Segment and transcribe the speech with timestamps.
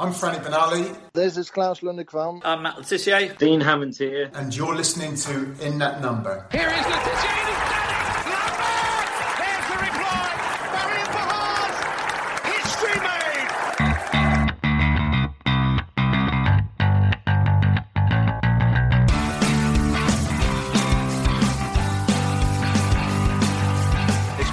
[0.00, 0.96] I'm Franny Benali.
[1.12, 2.40] This is Klaus Lundekvam.
[2.44, 3.36] I'm Matt Le Tissier.
[3.36, 4.30] Dean Hammond here.
[4.32, 6.46] And you're listening to In That Number.
[6.52, 7.38] Here is Letitia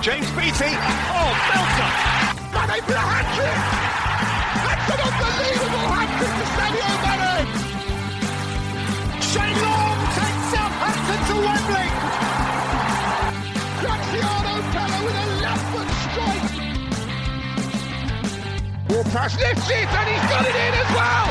[0.02, 1.15] James he's
[19.16, 21.28] pass lifts it and he's got it in as well!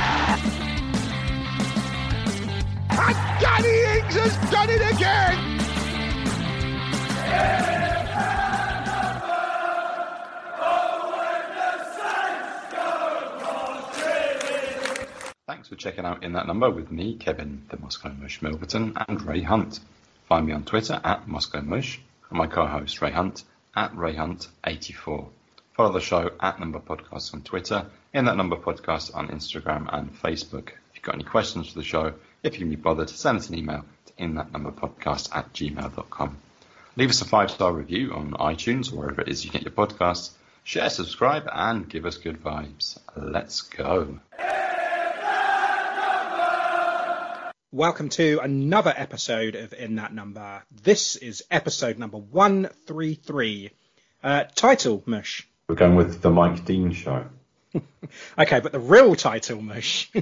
[2.89, 5.39] And Danny Ings has done it again!
[15.47, 19.21] Thanks for checking out In That Number with me, Kevin, the Moscow Mush Milverton, and
[19.21, 19.81] Ray Hunt.
[20.27, 22.01] Find me on Twitter at Moscow Mush,
[22.31, 23.45] and my co-host Ray Hunt
[23.77, 25.29] at Ray Hunt84.
[25.75, 30.15] Follow the show at Number Podcast on Twitter, In That Number Podcast on Instagram and
[30.23, 30.69] Facebook.
[30.69, 32.15] If you've got any questions for the show,
[32.45, 35.53] if you can be bothered, send us an email to in that number podcast at
[35.53, 36.37] gmail.com.
[36.95, 40.31] Leave us a five-star review on iTunes or wherever it is you get your podcasts.
[40.63, 42.97] Share, subscribe, and give us good vibes.
[43.17, 44.21] Let's go.
[47.73, 50.63] Welcome to another episode of In That Number.
[50.71, 53.73] This is episode number 133.
[54.23, 55.49] Uh, title, Mush.
[55.69, 57.27] We're going with the Mike Dean show.
[58.39, 60.13] Okay, but the real title, Mush.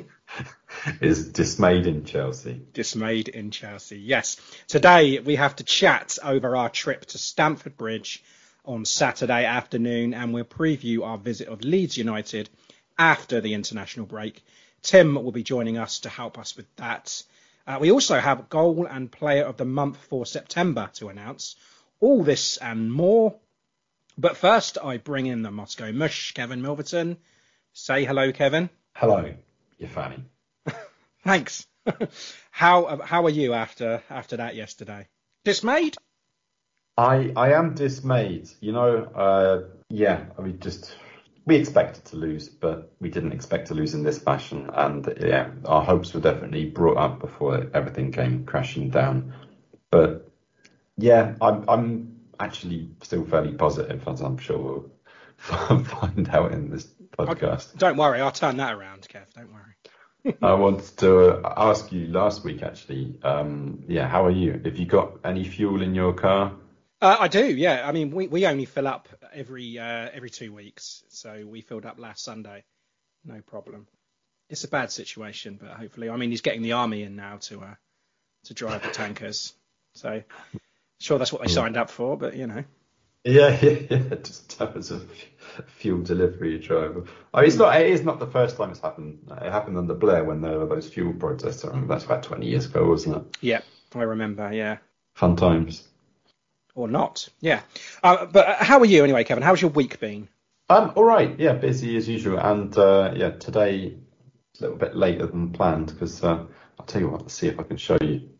[1.00, 2.62] Is dismayed in Chelsea.
[2.72, 3.98] Dismayed in Chelsea.
[3.98, 4.38] Yes.
[4.68, 8.22] Today we have to chat over our trip to Stamford Bridge
[8.64, 12.48] on Saturday afternoon and we'll preview our visit of Leeds United
[12.98, 14.42] after the international break.
[14.80, 17.22] Tim will be joining us to help us with that.
[17.66, 21.56] Uh, we also have goal and player of the month for September to announce.
[22.00, 23.34] All this and more.
[24.18, 27.16] But first, I bring in the Moscow Mush, Kevin Milverton.
[27.72, 28.68] Say hello, Kevin.
[28.94, 29.32] Hello,
[29.78, 30.24] you're fanny.
[31.24, 31.66] Thanks.
[32.50, 35.08] how how are you after after that yesterday?
[35.44, 35.96] Dismayed?
[36.96, 38.50] I I am dismayed.
[38.60, 40.26] You know, uh, yeah.
[40.38, 40.94] I mean, just
[41.46, 44.70] we expected to lose, but we didn't expect to lose in this fashion.
[44.72, 49.32] And yeah, our hopes were definitely brought up before everything came crashing down.
[49.90, 50.30] But
[50.98, 54.90] yeah, I'm I'm actually still fairly positive, as I'm sure we'll
[55.84, 56.86] find out in this
[57.18, 57.76] podcast.
[57.76, 59.32] Don't worry, I'll turn that around, Kev.
[59.34, 60.36] Don't worry.
[60.42, 63.18] I wanted to ask you last week, actually.
[63.22, 64.60] Um, yeah, how are you?
[64.64, 66.52] Have you got any fuel in your car?
[67.00, 67.82] Uh, I do, yeah.
[67.84, 71.84] I mean, we, we only fill up every uh, every two weeks, so we filled
[71.84, 72.62] up last Sunday,
[73.24, 73.88] no problem.
[74.48, 77.60] It's a bad situation, but hopefully, I mean, he's getting the army in now to
[77.62, 77.74] uh,
[78.44, 79.52] to drive the tankers,
[79.94, 80.22] so
[81.02, 82.64] sure that's what they signed up for, but you know.
[83.24, 83.98] Yeah, yeah, yeah.
[84.22, 85.00] Just as a
[85.66, 87.04] fuel delivery driver.
[87.32, 87.80] Oh, it's not.
[87.80, 89.18] It is not the first time it's happened.
[89.30, 91.64] It happened under Blair when there were those fuel protests.
[91.64, 93.36] I remember that's about 20 years ago, wasn't it?
[93.40, 93.60] Yeah,
[93.94, 94.52] I remember.
[94.52, 94.78] Yeah.
[95.14, 95.86] Fun times.
[96.74, 97.28] Or not.
[97.40, 97.60] Yeah.
[98.02, 99.42] Uh, but how are you anyway, Kevin?
[99.42, 100.28] How's your week been?
[100.70, 101.38] Um, all right.
[101.38, 102.38] Yeah, busy as usual.
[102.38, 103.94] And uh, yeah, today
[104.58, 106.44] a little bit later than planned because uh,
[106.78, 108.30] I'll tell you what, let's see if I can show you.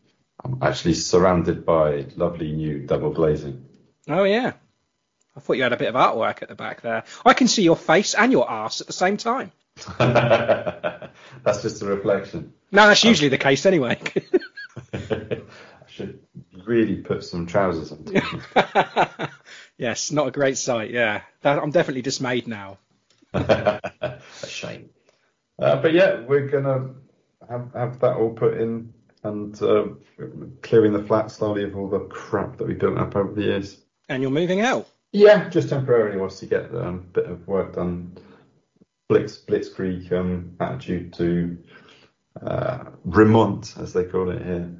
[0.43, 3.65] I'm actually surrounded by lovely new double glazing.
[4.07, 4.53] Oh yeah.
[5.35, 7.03] I thought you had a bit of artwork at the back there.
[7.25, 9.51] I can see your face and your ass at the same time.
[9.97, 12.53] That's just a reflection.
[12.71, 13.99] No, that's usually the case anyway.
[14.93, 15.41] I
[15.87, 16.19] should
[16.65, 18.05] really put some trousers on.
[19.77, 20.89] yes, not a great sight.
[20.89, 22.79] Yeah, that, I'm definitely dismayed now.
[23.33, 24.89] a shame.
[25.59, 26.95] Uh, but yeah, we're gonna
[27.47, 28.93] have, have that all put in
[29.23, 29.85] and uh,
[30.61, 33.77] clearing the flat slowly of all the crap that we built up over the years.
[34.09, 34.87] And you're moving out.
[35.11, 38.17] Yeah, just temporarily whilst you get um, a bit of work done.
[39.07, 41.57] Blitz, Blitzkrieg um, attitude to
[42.41, 44.71] uh, remont, as they call it here.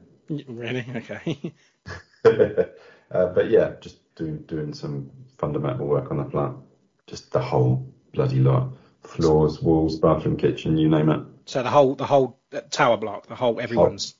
[0.47, 0.85] Really?
[0.95, 1.53] Okay.
[3.11, 6.53] uh, but yeah, just doing doing some fundamental work on the flat.
[7.07, 8.73] Just the whole bloody lot.
[9.01, 11.21] Floors, walls, bathroom, kitchen, you name it.
[11.45, 14.15] So the whole the whole tower block, the whole everyone's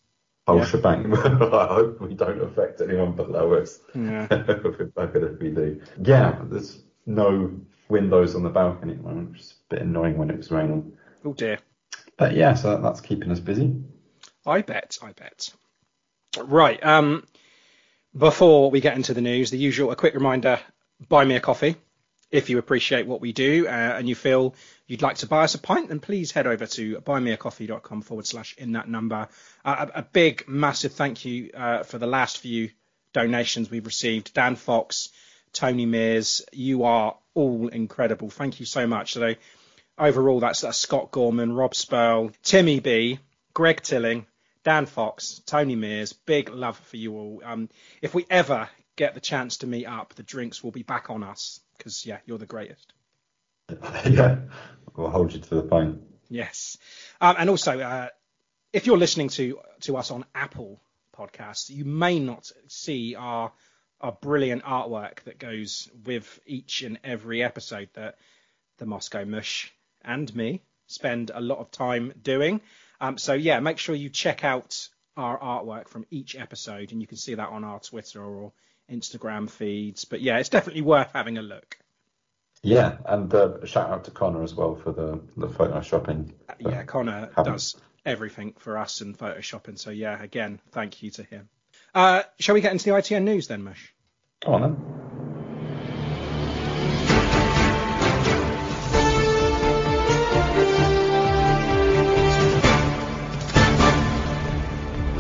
[0.48, 0.66] whole yeah.
[0.66, 1.13] shebang.
[1.18, 3.80] I hope we don't affect anyone below us.
[3.95, 4.28] Yeah.
[4.31, 5.81] if we do.
[6.01, 7.51] Yeah, there's no
[7.90, 10.94] windows on the balcony at the moment, which is a bit annoying when it's raining.
[11.25, 11.60] Oh dear.
[12.18, 13.75] But yeah, so that's keeping us busy.
[14.45, 15.54] I bet, I bet.
[16.38, 16.84] Right.
[16.84, 17.25] Um,
[18.16, 20.60] before we get into the news, the usual, a quick reminder:
[21.10, 21.75] buy me a coffee
[22.34, 24.56] if you appreciate what we do uh, and you feel
[24.94, 28.54] you'd like to buy us a pint, then please head over to buymeacoffee.com forward slash
[28.60, 29.28] in that number.
[29.66, 32.69] Uh, a, a, big, massive thank you uh, for the last few
[33.12, 34.36] donations we've received.
[34.36, 35.10] Dan Fox,
[35.51, 38.30] Tony Mears, you are all incredible.
[38.30, 39.13] Thank you so much.
[39.13, 39.34] So
[39.98, 43.18] overall, that's, Scott Gorman, Rob Spurl, Timmy B,
[43.56, 44.28] Greg Tilling,
[44.63, 46.13] Dan Fox, Tony Mears.
[46.13, 47.42] Big love for you all.
[47.44, 47.68] Um,
[48.04, 51.24] if we ever get the chance to meet up, the drinks will be back on
[51.24, 52.94] us because yeah, you're the greatest.
[54.07, 54.38] yeah,
[54.95, 56.04] we'll hold you to the phone.
[56.30, 56.78] Yes,
[57.22, 58.07] um, and also uh,
[58.72, 60.81] if you're listening to to us on Apple
[61.16, 63.51] Podcasts, you may not see our
[64.01, 68.18] our brilliant artwork that goes with each and every episode that
[68.78, 69.72] the Moscow Mush
[70.04, 72.60] and me spend a lot of time doing.
[73.00, 77.07] Um, so yeah, make sure you check out our artwork from each episode, and you
[77.07, 78.51] can see that on our Twitter or
[78.92, 80.06] Instagram feeds.
[80.06, 81.78] But yeah, it's definitely worth having a look.
[82.63, 86.31] Yeah, and uh, shout out to Connor as well for the the photoshopping.
[86.60, 87.54] Yeah, Connor having...
[87.54, 87.75] does
[88.06, 89.77] everything for us in photoshopping.
[89.77, 91.50] So yeah, again, thank you to him.
[91.94, 93.94] Uh, shall we get into the ITN news then, Mush?
[94.45, 95.12] Go on then.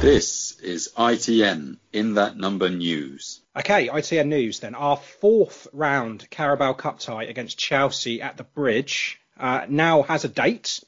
[0.03, 3.39] This is ITN in that number news.
[3.55, 4.75] Okay, ITN news then.
[4.75, 10.27] Our fourth round Carabao Cup tie against Chelsea at the Bridge uh, now has a
[10.27, 10.83] date.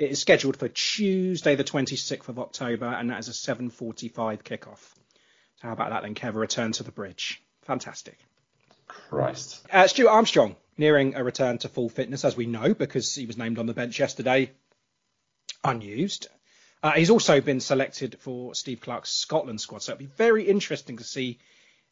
[0.00, 4.80] It is scheduled for Tuesday, the 26th of October, and that is a 7:45 kickoff.
[5.60, 6.34] So how about that then, Kev?
[6.34, 7.40] A return to the Bridge.
[7.62, 8.18] Fantastic.
[8.88, 9.64] Christ.
[9.70, 13.38] Uh, Stuart Armstrong nearing a return to full fitness, as we know, because he was
[13.38, 14.50] named on the bench yesterday,
[15.62, 16.26] unused.
[16.82, 20.98] Uh, he's also been selected for Steve Clarke's Scotland squad, so it'd be very interesting
[20.98, 21.38] to see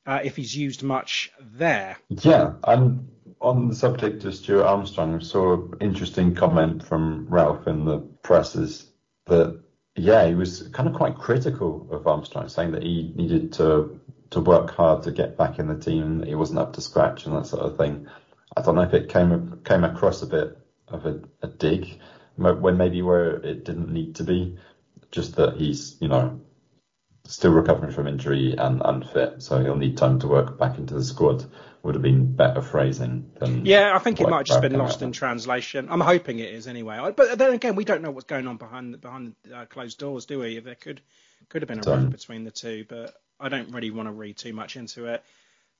[0.06, 1.96] uh, if he's used much there.
[2.08, 3.08] Yeah, and
[3.40, 7.98] on the subject of Stuart Armstrong, I saw an interesting comment from Ralph in the
[7.98, 8.86] presses
[9.26, 9.60] that
[9.96, 14.40] yeah, he was kind of quite critical of Armstrong, saying that he needed to to
[14.40, 17.37] work hard to get back in the team, that he wasn't up to scratch and
[17.37, 18.09] that sort of thing.
[18.56, 22.00] I don't know if it came came across a bit of a, a dig
[22.37, 24.59] when maybe where it didn't need to be,
[25.14, 26.40] just that he's, you know,
[27.26, 31.04] still recovering from injury and unfit, so he'll need time to work back into the
[31.04, 31.44] squad.
[31.83, 33.66] Would have been better phrasing than.
[33.66, 35.88] Yeah, I think it might have just been lost in translation.
[35.90, 37.12] I'm hoping it is anyway.
[37.14, 40.38] But then again, we don't know what's going on behind behind uh, closed doors, do
[40.38, 40.61] we?
[40.61, 41.02] There could
[41.50, 44.38] could have been a rift between the two, but I don't really want to read
[44.38, 45.23] too much into it.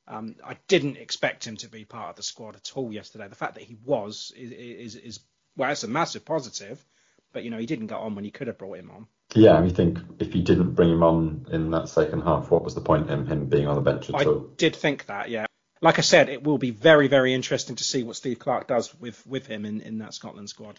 [0.07, 3.27] Um, I didn't expect him to be part of the squad at all yesterday.
[3.27, 5.21] The fact that he was is, is, is
[5.57, 6.85] well, it's a massive positive.
[7.33, 9.07] But you know, he didn't get on when he could have brought him on.
[9.35, 12.75] Yeah, I think if you didn't bring him on in that second half, what was
[12.75, 14.21] the point in him being on the bench at all?
[14.21, 14.51] I all?
[14.57, 15.47] did think that, yeah.
[15.81, 18.95] Like I said, it will be very, very interesting to see what Steve Clarke does
[19.01, 20.79] with, with him in, in that Scotland squad.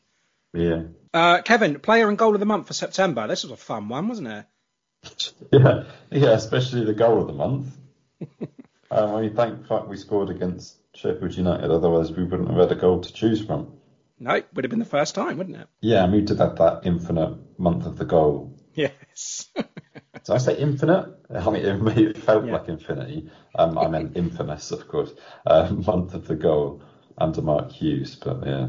[0.53, 0.83] Yeah.
[1.13, 3.27] Uh, Kevin, player and goal of the month for September.
[3.27, 4.45] This was a fun one, wasn't it?
[5.51, 7.75] yeah, yeah, especially the goal of the month.
[8.89, 12.71] um, I mean, thank fuck we scored against Sheffield United, otherwise we wouldn't have had
[12.71, 13.73] a goal to choose from.
[14.19, 15.67] No, would have been the first time, wouldn't it?
[15.81, 18.57] Yeah, I moved to that that infinite month of the goal.
[18.73, 19.49] Yes.
[19.55, 21.13] Did I say infinite?
[21.33, 22.53] I mean, it, it felt yeah.
[22.53, 23.29] like infinity.
[23.53, 25.11] Um, I meant infamous, of course.
[25.45, 26.81] Uh, month of the goal
[27.17, 28.67] under Mark Hughes, but yeah,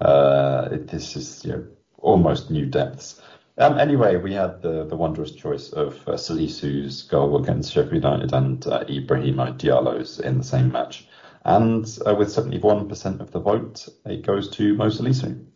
[0.00, 1.66] uh, it, this is you know,
[1.98, 3.20] almost new depths.
[3.58, 8.34] Um, anyway, we had the, the wondrous choice of uh, Salisu's goal against Sheffield United
[8.34, 11.08] and uh, Ibrahima Diallo's in the same match.
[11.46, 15.46] And uh, with 71% of the vote, it goes to Mo Salisu.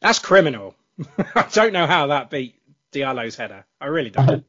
[0.00, 0.76] That's criminal.
[1.34, 2.60] I don't know how that beat
[2.92, 3.66] Diallo's header.
[3.80, 4.44] I really don't.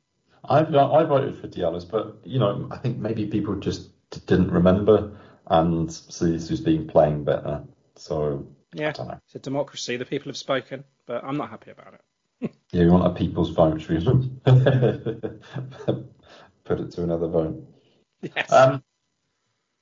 [0.46, 3.90] I, I voted for Diallo's, but you know, I think maybe people just
[4.28, 7.64] didn't remember, and Salisu's been playing better.
[7.96, 8.46] So
[8.76, 9.98] yeah, it's a democracy.
[9.98, 12.52] The people have spoken, but I'm not happy about it.
[12.72, 13.82] yeah, we want a people's vote.
[13.82, 14.30] Should we
[16.66, 17.68] put it to another vote?
[18.22, 18.52] Yes.
[18.52, 18.84] Um,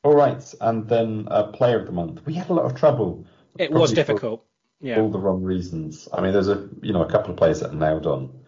[0.04, 2.26] all right, and then uh, player of the month.
[2.26, 3.26] We had a lot of trouble.
[3.58, 4.46] It was difficult.
[4.80, 5.00] Yeah.
[5.00, 6.10] All the wrong reasons.
[6.12, 8.40] I mean, there's a you know a couple of players that are nailed on,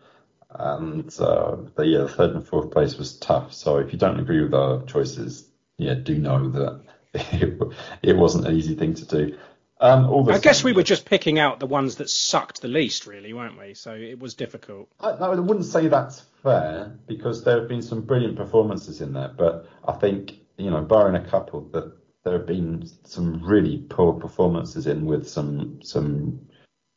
[0.50, 3.54] and uh, the yeah, the third and fourth place was tough.
[3.54, 6.82] So if you don't agree with our choices, yeah, do know that
[7.14, 7.62] it,
[8.02, 9.38] it wasn't an easy thing to do.
[9.80, 13.34] Um, I guess we were just picking out the ones that sucked the least, really,
[13.34, 13.74] weren't we?
[13.74, 14.88] So it was difficult.
[14.98, 19.34] I, I wouldn't say that's fair because there have been some brilliant performances in there,
[19.36, 21.94] but I think you know, barring a couple, that
[22.24, 26.48] there have been some really poor performances in with some some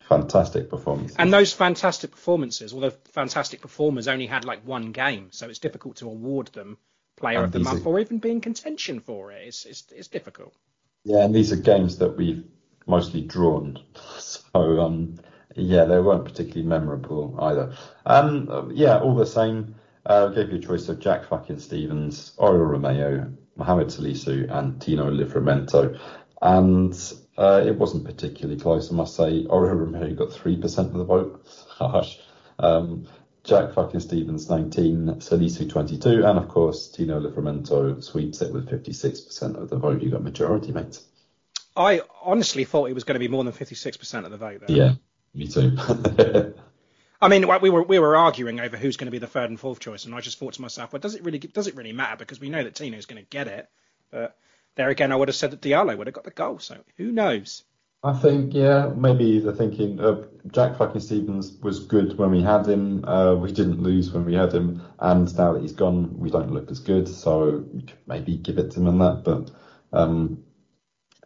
[0.01, 1.17] fantastic performances.
[1.19, 5.97] And those fantastic performances, the fantastic performers only had like one game, so it's difficult
[5.97, 6.79] to award them
[7.17, 9.47] player and of the month are, or even be in contention for it.
[9.47, 10.55] It's, it's it's difficult.
[11.05, 12.45] Yeah, and these are games that we've
[12.87, 13.79] mostly drawn.
[14.53, 15.17] So um,
[15.55, 17.77] yeah, they weren't particularly memorable either.
[18.07, 19.75] Um, yeah, all the same,
[20.07, 25.11] uh, gave you a choice of Jack fucking Stephens, Oriol Romeu, Mohamed Salisu, and Tino
[25.11, 25.99] Livramento.
[26.41, 26.95] And
[27.37, 29.45] uh, it wasn't particularly close, I must say.
[29.45, 31.47] Oriol Romeu got 3% of the vote.
[31.69, 32.19] Harsh.
[32.59, 33.07] Um,
[33.47, 39.63] Jack fucking Stephens, 19, Salisu 22, and of course Tino Livramento sweeps it with 56%
[39.63, 40.03] of the vote.
[40.03, 40.99] You got majority, mate.
[41.77, 44.63] I honestly thought it was going to be more than 56% of the vote.
[44.67, 44.77] There.
[44.77, 44.95] Yeah,
[45.33, 45.77] me too.
[47.21, 49.59] I mean, we were we were arguing over who's going to be the third and
[49.59, 51.93] fourth choice, and I just thought to myself, well, does it really does it really
[51.93, 52.17] matter?
[52.17, 53.69] Because we know that Tino's going to get it,
[54.11, 54.37] but
[54.77, 56.59] there again, I would have said that Diallo would have got the goal.
[56.59, 57.65] So who knows?
[58.03, 62.67] I think, yeah, maybe the thinking of Jack fucking Stephens was good when we had
[62.67, 63.05] him.
[63.05, 66.53] Uh, we didn't lose when we had him, and now that he's gone, we don't
[66.53, 67.09] look as good.
[67.09, 67.65] So
[68.07, 69.23] maybe give it to him on that.
[69.25, 69.51] But
[69.93, 70.45] um,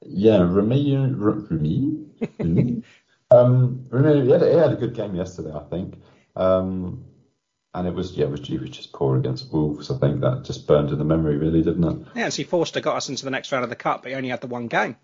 [0.02, 2.06] yeah, Remy, Remy,
[3.30, 6.00] um, Remy, he had, he had a good game yesterday, I think.
[6.37, 7.04] Um,
[7.72, 9.90] and it was yeah, it was, he was just poor against Wolves.
[9.90, 12.06] I think that just burned in the memory, really, didn't it?
[12.16, 14.16] Yeah, and see, Forster got us into the next round of the cup, but he
[14.16, 14.96] only had the one game.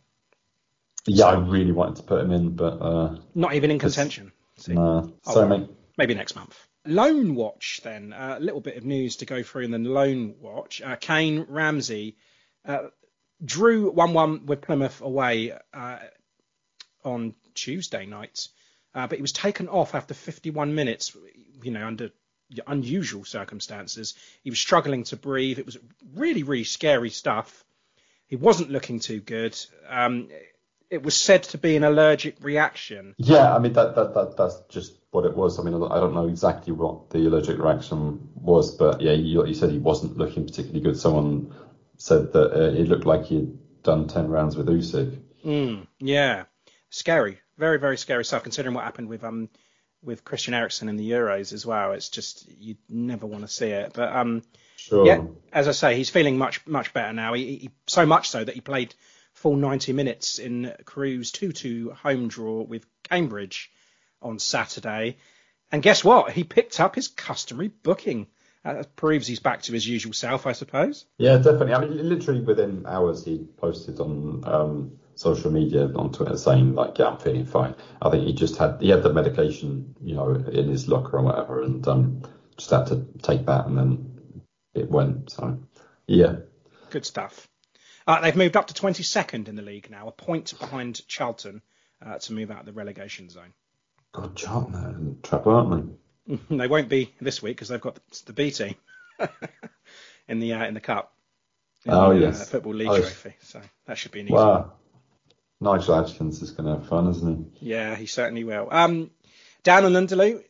[1.07, 4.33] Yeah, so, I really wanted to put him in, but uh, not even in contention.
[4.67, 5.69] Nah, oh, so mate.
[5.97, 6.59] Maybe next month.
[6.85, 10.83] Loan Watch, then a little bit of news to go through in the Loan Watch.
[10.83, 12.17] Uh, Kayne Ramsay
[12.65, 12.89] uh,
[13.45, 15.99] drew 1-1 with Plymouth away uh,
[17.05, 18.49] on Tuesday night,
[18.95, 21.17] uh, but he was taken off after 51 minutes.
[21.63, 22.11] You know, under
[22.67, 24.15] unusual circumstances.
[24.43, 25.59] He was struggling to breathe.
[25.59, 25.79] It was
[26.15, 27.65] really, really scary stuff.
[28.29, 29.59] He wasn't looking too good.
[29.89, 30.29] Um,
[30.91, 33.15] it was said to be an allergic reaction.
[33.19, 35.59] Yeah, I mean that, that that that's just what it was.
[35.59, 39.55] I mean, I don't know exactly what the allergic reaction was, but yeah, you, you
[39.55, 40.99] said he wasn't looking particularly good.
[40.99, 41.55] Someone
[41.97, 45.19] said that uh, it looked like he'd done ten rounds with Usyk.
[45.45, 46.45] Mm, yeah,
[46.91, 48.43] scary, very very scary stuff.
[48.43, 49.49] Considering what happened with um
[50.03, 51.93] with Christian Eriksen in the Euros as well.
[51.93, 53.93] It's just you never want to see it.
[53.93, 54.43] But um,
[54.77, 55.07] sure.
[55.07, 57.35] yeah, as I say, he's feeling much much better now.
[57.35, 58.95] He, he so much so that he played
[59.35, 63.71] full 90 minutes in Crewe's 2-2 home draw with Cambridge
[64.23, 65.19] on Saturday.
[65.71, 66.33] And guess what?
[66.33, 68.29] He picked up his customary booking.
[68.65, 71.05] Uh, that proves he's back to his usual self, I suppose.
[71.19, 71.75] Yeah, definitely.
[71.75, 76.99] I mean, literally within hours, he posted on um, social media on Twitter saying like,
[76.99, 80.31] "Yeah, I'm feeling fine." I think he just had he had the medication, you know,
[80.31, 82.23] in his locker or whatever, and um,
[82.57, 84.43] just had to take that, and then
[84.75, 85.31] it went.
[85.31, 85.59] So,
[86.07, 86.37] yeah,
[86.91, 87.49] good stuff.
[88.07, 91.61] Uh, they've moved up to 22nd in the league now, a point behind Charlton
[92.05, 93.53] uh, to move out of the relegation zone.
[94.13, 96.39] God, Charlton are in trouble, aren't they?
[96.51, 98.77] they won't be this week because they've got the B team
[100.29, 101.15] in the uh, in the cup.
[101.85, 103.35] In oh the, yes, football league oh, trophy.
[103.43, 104.73] So that should be an easy wow.
[105.61, 107.71] Nigel Adkins is going to have fun, isn't he?
[107.71, 108.69] Yeah, he certainly will.
[108.71, 109.11] Um,
[109.63, 110.45] Dan N'Lundulu,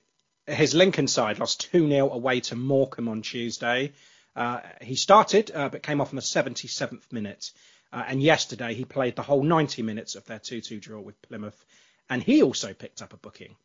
[0.47, 3.93] his Lincoln side lost 2 0 away to Morecambe on Tuesday.
[4.35, 7.53] Uh, he started, uh, but came off in the 77th minute.
[7.93, 11.21] Uh, and yesterday he played the whole 90 minutes of their 2 2 draw with
[11.23, 11.65] Plymouth.
[12.11, 13.57] And he also picked up a booking.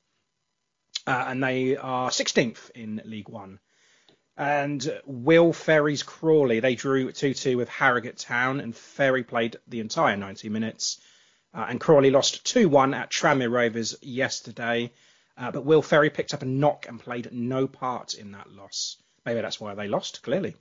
[1.08, 3.60] Uh, and they are 16th in League One.
[4.38, 9.82] And Will Ferry's Crawley, they drew 2 2 with Harrogate Town, and Ferry played the
[9.82, 11.00] entire 90 minutes.
[11.54, 14.92] Uh, and Crawley lost 2 1 at Tranmere Rovers yesterday.
[15.38, 18.98] Uh, but Will Ferry picked up a knock and played no part in that loss.
[19.26, 20.56] Maybe that's why they lost, clearly.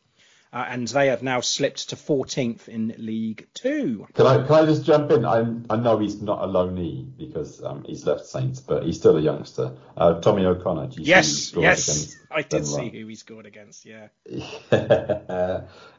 [0.52, 4.08] Uh, and they have now slipped to 14th in League Two.
[4.14, 5.24] Can I can I just jump in?
[5.24, 9.16] I I know he's not a loanee because um, he's left Saints, but he's still
[9.16, 9.76] a youngster.
[9.96, 10.88] Uh, Tommy O'Connor.
[10.88, 13.86] do you Yes, yes, I did see who he scored against.
[13.86, 14.08] Yeah,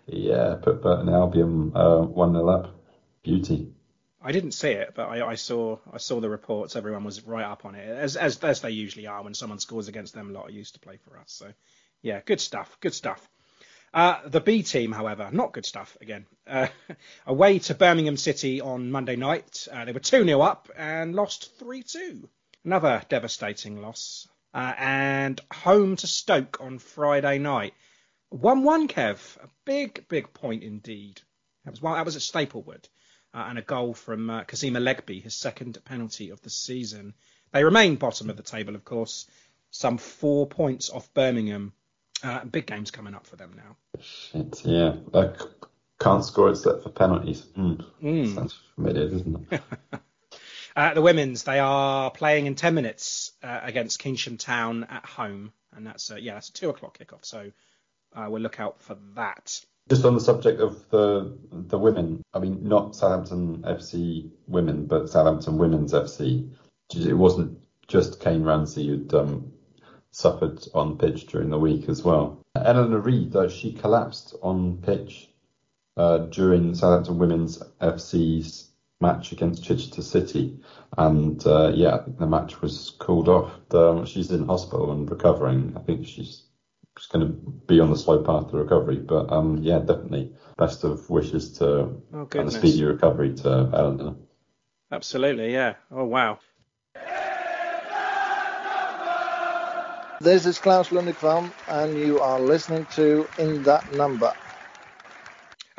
[0.06, 2.76] yeah, put Burton Albion uh, one 0 up.
[3.24, 3.72] Beauty.
[4.24, 6.76] I didn't see it, but I, I saw I saw the reports.
[6.76, 9.88] Everyone was right up on it, as as as they usually are when someone scores
[9.88, 10.30] against them.
[10.30, 11.52] A lot used to play for us, so
[12.02, 13.28] yeah, good stuff, good stuff.
[13.94, 16.26] Uh, the B team, however, not good stuff again.
[16.48, 16.68] Uh,
[17.26, 21.58] away to Birmingham City on Monday night, uh, they were 2 0 up and lost
[21.60, 22.30] 3 2.
[22.64, 24.28] Another devastating loss.
[24.54, 27.74] Uh, and home to Stoke on Friday night.
[28.30, 29.38] 1 1, Kev.
[29.44, 31.22] A big, big point indeed.
[31.66, 32.88] That was, well, that was at Staplewood.
[33.34, 37.14] Uh, and a goal from uh, Kazeem Olaigbe, his second penalty of the season.
[37.54, 39.26] They remain bottom of the table, of course,
[39.70, 41.74] some four points off Birmingham.
[42.24, 43.78] Uh, big games coming up for them now.
[44.02, 44.96] Shit, yeah.
[45.14, 45.46] I c-
[46.00, 47.46] can't score except for penalties.
[47.58, 48.36] Mm.
[48.36, 49.62] Sounds familiar, doesn't it?
[50.76, 55.52] Uh, the women's, they are playing in 10 minutes uh, against Keynsham Town at home.
[55.76, 57.26] And that's, uh, yeah, that's a two o'clock kickoff.
[57.26, 57.52] So
[58.16, 59.64] uh, we'll look out for that.
[59.92, 65.10] Just on the subject of the the women, I mean, not Southampton FC women, but
[65.10, 66.50] Southampton Women's FC.
[66.96, 69.52] It wasn't just Kayne Ramsay who'd um,
[70.12, 72.40] suffered on pitch during the week as well.
[72.56, 75.30] Eleanor Reed, though, she collapsed on pitch
[75.98, 78.70] uh, during Southampton Women's FC's
[79.02, 80.58] match against Chichester City,
[80.98, 83.52] and uh, yeah, I think the match was called off.
[83.74, 85.74] Um, she's in hospital and recovering.
[85.76, 86.44] I think she's
[87.02, 87.34] she's going to
[87.68, 88.98] be on the slow path to recovery.
[88.98, 94.16] But um, yeah, definitely best of wishes to Oh, and a speedy recovery to Eleanor.
[94.92, 95.76] Absolutely, yeah.
[95.90, 96.40] Oh, wow.
[100.20, 104.34] This is Klaus Lundekvam, and you are listening to In That Number.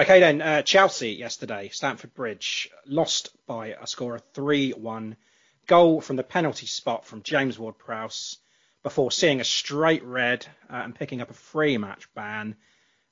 [0.00, 5.16] Okay, then, uh, Chelsea yesterday, Stamford Bridge, lost by a score of 3 1.
[5.68, 8.38] Goal from the penalty spot from James Ward Prowse
[8.82, 12.56] before seeing a straight red uh, and picking up a free match ban.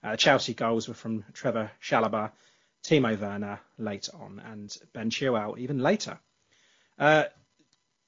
[0.03, 2.33] Uh, Chelsea goals were from Trevoh Chalobah,
[2.83, 6.19] Timo Werner later on, and Ben Chilwell even later.
[6.99, 7.25] Uh,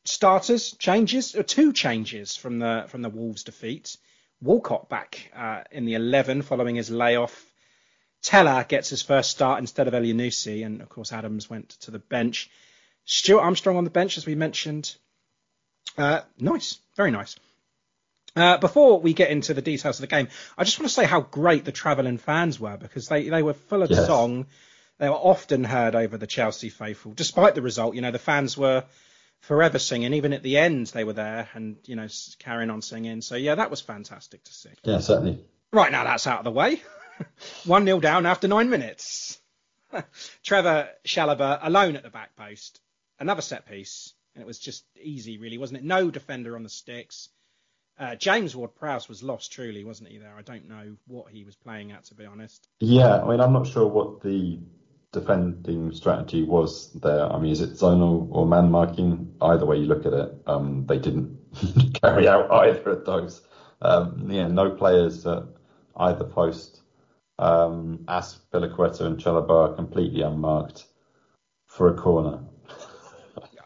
[0.05, 3.97] starters changes, or two changes from the from the Wolves defeat.
[4.41, 7.47] Walcott back uh, in the 11 following his layoff.
[8.23, 11.99] Tella gets his first start instead of Elyounoussi, and of course Adams went to the
[11.99, 12.51] bench.
[13.05, 14.97] Stuart Armstrong on the bench, as we mentioned.
[15.99, 17.37] Uh, nice, very nice.
[18.35, 21.05] Uh, before we get into the details of the game, I just want to say
[21.05, 24.07] how great the travelling fans were because they, they were full of Yes.
[24.07, 24.47] song.
[24.99, 27.95] They were often heard over the Chelsea faithful, despite the result.
[27.95, 28.85] You know, the fans were
[29.41, 30.15] forever singing.
[30.15, 32.07] Even at the end, they were there and you know
[32.39, 33.21] carrying on singing.
[33.21, 34.71] So yeah, that was fantastic to see.
[34.85, 35.45] Yeah, certainly.
[35.73, 36.81] Right now, that's out of the way.
[37.67, 39.39] 1 0 down after nine minutes.
[40.45, 42.81] Trevoh Chalobah alone at the back post.
[43.19, 44.15] Another set piece.
[44.35, 45.85] And it was just easy, really, wasn't it?
[45.85, 47.29] No defender on the sticks.
[48.03, 50.35] Uh, James Ward Prowse was lost, truly, wasn't he, there?
[50.37, 52.67] I don't know what he was playing at, to be honest.
[52.81, 54.59] Yeah, I mean, I'm not sure what the
[55.13, 57.33] defending strategy was there.
[57.33, 59.37] I mean, is it zonal or man marking?
[59.41, 61.39] Either way you look at it, um, they didn't
[62.03, 63.41] carry out either of those.
[63.81, 65.45] Um, yeah, no players at
[65.95, 66.81] either post.
[67.39, 70.87] Um, As Pilaqueta and Chalobah are completely unmarked
[71.69, 72.41] for a corner.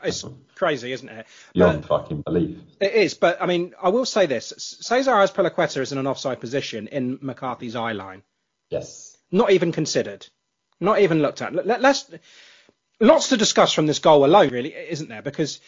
[0.04, 0.24] It's
[0.56, 1.26] crazy, isn't it?
[1.54, 2.58] Beyond But- fucking belief.
[2.80, 6.40] It is, but I mean, I will say this: Cesar Azpilicueta is in an offside
[6.40, 8.22] position in McCarthy's eye line.
[8.70, 9.16] Yes.
[9.30, 10.26] Not even considered,
[10.80, 11.54] not even looked at.
[11.54, 12.10] Let, let's
[13.00, 15.22] lots to discuss from this goal alone, really, isn't there?
[15.22, 15.60] Because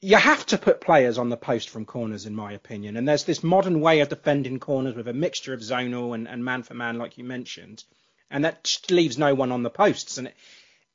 [0.00, 2.96] you have to put players on the post from corners, in my opinion.
[2.96, 6.44] And there's this modern way of defending corners with a mixture of zonal and, and
[6.44, 7.84] man for man, like you mentioned,
[8.30, 10.16] and that leaves no one on the posts.
[10.18, 10.36] And it,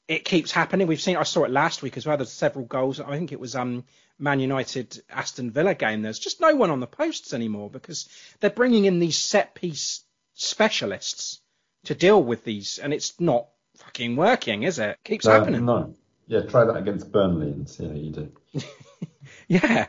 [0.08, 0.88] it keeps happening.
[0.88, 1.18] We've seen.
[1.18, 2.18] I saw it last week as well.
[2.18, 3.00] There's several goals.
[3.00, 3.84] I think it was um
[4.20, 6.02] Man United Aston Villa game.
[6.02, 8.08] There's just no one on the posts anymore because
[8.40, 11.42] they're bringing in these set piece specialists
[11.86, 14.98] to deal with these, and it's not fucking working, is it?
[15.04, 15.66] Keeps No, happening.
[15.66, 15.96] no.
[16.28, 18.32] Yeah, try that against Burnley and see how you do.
[19.48, 19.88] Yeah.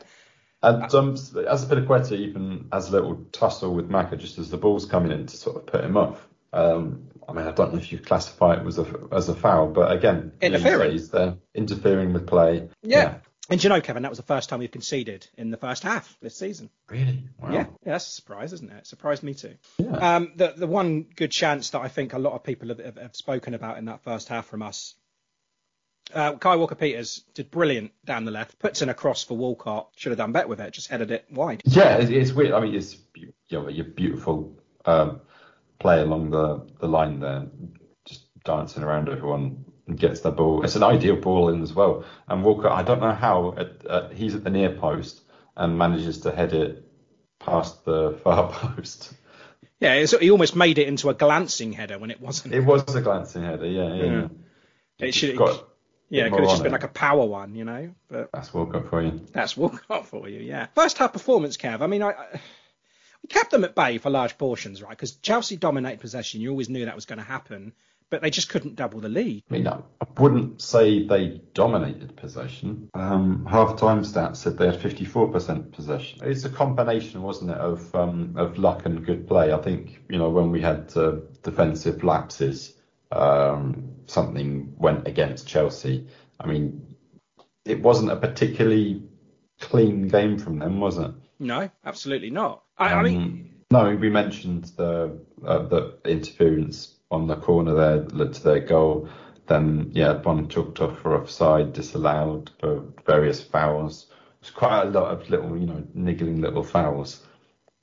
[0.61, 1.13] And um,
[1.47, 5.11] as a bit even has a little tussle with Maka just as the ball's coming
[5.11, 6.27] in to sort of put him off.
[6.51, 9.67] Um, I mean, I don't know if you classify it as a as a foul,
[9.67, 12.69] but again, days they're interfering with play.
[12.81, 13.19] Yeah.
[13.49, 16.17] And you know, Kevin, that was the first time we've conceded in the first half
[16.21, 16.69] this season.
[16.89, 17.23] Really?
[17.39, 17.51] Wow.
[17.51, 18.77] Yeah, yeah, that's a surprise, isn't it?
[18.79, 19.55] It surprised me too.
[19.77, 20.15] Yeah.
[20.15, 22.97] Um, the the one good chance that I think a lot of people have, have,
[22.97, 24.95] have spoken about in that first half from us
[26.13, 29.89] Uh, Kyle Walker Peters did brilliant down the left, puts in a cross for Walcott.
[29.97, 31.61] Should have done better with it, just headed it wide.
[31.65, 32.53] Yeah, it's, it's weird.
[32.53, 35.19] I mean, it's you know, your beautiful um,
[35.79, 37.47] play along the, the line there,
[38.05, 40.63] just dancing around everyone and gets the ball.
[40.63, 42.05] It's an ideal ball in as well.
[42.27, 45.21] And Walker, I don't know how at, at, he's at the near post
[45.55, 46.83] and manages to head it
[47.39, 49.13] past the far post.
[49.79, 52.55] Yeah, he almost made it into a glancing header when it wasn't.
[52.55, 54.05] It was a glancing header, yeah, yeah.
[54.05, 54.27] yeah.
[55.07, 55.37] It should.
[55.37, 55.67] Got,
[56.09, 56.75] yeah, it could have just been it.
[56.75, 57.93] like a power one, you know.
[58.09, 59.27] But that's Walcott for you.
[59.33, 60.67] That's Walcott for you, yeah.
[60.73, 61.81] First half performance, Kev.
[61.81, 62.13] I mean, I
[63.23, 64.91] we kept them at bay for large portions, right?
[64.91, 66.41] Because Chelsea dominated possession.
[66.41, 67.73] You always knew that was going to happen
[68.09, 69.43] but they just couldn't double the lead.
[69.49, 69.81] I mean, I
[70.17, 72.89] wouldn't say they dominated possession.
[72.93, 76.19] Um, half-time stats said they had 54% possession.
[76.23, 79.51] It's a combination, wasn't it, of um, of luck and good play.
[79.51, 82.73] I think you know when we had uh, defensive lapses,
[83.11, 86.07] um, something went against Chelsea.
[86.39, 86.95] I mean,
[87.65, 89.03] it wasn't a particularly
[89.59, 91.11] clean game from them, was it?
[91.39, 92.63] No, absolutely not.
[92.77, 93.17] I, I mean.
[93.17, 98.59] Um, no, we mentioned the uh, the interference on the corner there led to their
[98.59, 99.09] goal.
[99.47, 104.07] Then, yeah, one chalked off for offside, disallowed for various fouls.
[104.41, 107.25] It's quite a lot of little, you know, niggling little fouls.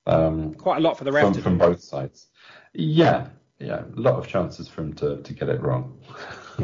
[0.06, 2.26] Um, quite a lot for the ref from, from both sides.
[2.74, 6.00] Yeah, yeah, a lot of chances for him to, to get it wrong.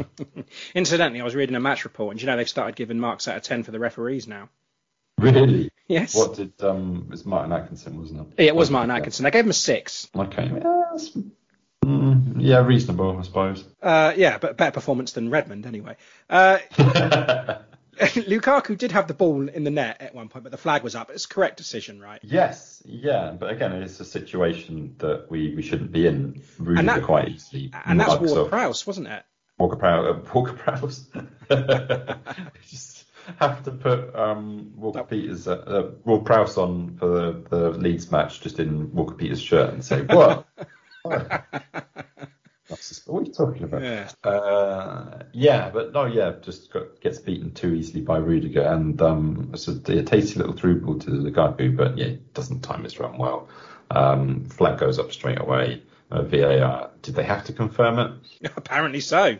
[0.75, 3.37] Incidentally, I was reading a match report, and you know they've started giving marks out
[3.37, 4.49] of ten for the referees now.
[5.21, 5.71] Really?
[5.87, 6.15] Yes.
[6.15, 7.03] What did um?
[7.07, 8.43] It was Martin Atkinson, wasn't it?
[8.43, 9.25] Yeah, it was Martin Atkinson.
[9.25, 10.09] I gave him a six.
[10.15, 10.97] Okay, yeah,
[11.83, 13.65] Mm, yeah, reasonable, I suppose.
[13.81, 15.97] Uh, yeah, but better performance than Redmond anyway.
[16.29, 16.59] Uh,
[17.97, 20.95] Lukaku did have the ball in the net at one point, but the flag was
[20.95, 21.09] up.
[21.09, 22.19] It's a correct decision, right?
[22.23, 26.43] Yes, yeah, but again, it's a situation that we, we shouldn't be in.
[26.59, 27.71] Rudiger that, quite easily.
[27.85, 29.23] And that's Walker Prowse, wasn't it?
[29.57, 30.15] Walker Prowse.
[30.15, 31.07] Uh, Walker Prowse.
[33.41, 38.11] have to put um, Walker Peters, uh, uh, Walker Prowse on for the, the Leeds
[38.11, 40.47] match, just in Walker Peters' shirt, and say, "What?"
[41.03, 41.45] what
[43.19, 43.81] are you talking about?
[43.81, 44.09] Yeah.
[44.23, 49.51] Uh, yeah, but no, yeah, just got, gets beaten too easily by Rudiger, and um,
[49.53, 52.99] it's a, a tasty little through ball to the Lukaku, but yeah, doesn't time his
[52.99, 53.49] run well.
[53.89, 55.83] Um, flag goes up straight away.
[56.11, 58.51] Uh, VAR, did they have to confirm it?
[58.55, 59.37] Apparently so.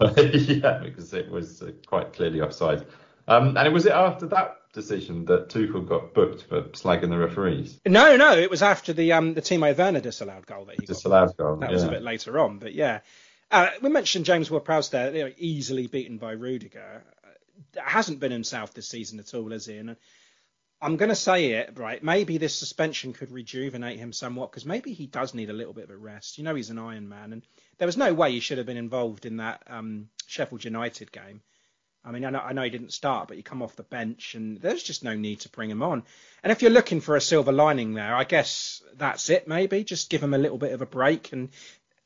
[0.00, 2.84] yeah, because it was uh, quite clearly offside.
[3.26, 7.18] Um, and it was it after that decision that Tuchel got booked for slagging the
[7.18, 7.80] referees?
[7.86, 11.28] No, no, it was after the um the Timo Werner disallowed goal that he disallowed
[11.28, 11.36] got.
[11.36, 11.56] goal.
[11.56, 11.74] That yeah.
[11.74, 13.00] was a bit later on, but yeah.
[13.50, 17.04] Uh, we mentioned James Ward-Prowse there, you know, easily beaten by Rudiger.
[17.22, 19.76] Uh, hasn't been himself this season at all, has he?
[19.76, 19.96] And
[20.80, 22.02] I'm going to say it, right?
[22.02, 25.84] Maybe this suspension could rejuvenate him somewhat because maybe he does need a little bit
[25.84, 26.36] of a rest.
[26.36, 27.42] You know, he's an Iron Man, and
[27.78, 31.42] there was no way he should have been involved in that um, Sheffield United game.
[32.04, 34.34] I mean, I know, I know he didn't start, but you come off the bench,
[34.34, 36.02] and there's just no need to bring him on.
[36.42, 39.48] And if you're looking for a silver lining there, I guess that's it.
[39.48, 41.48] Maybe just give him a little bit of a break, and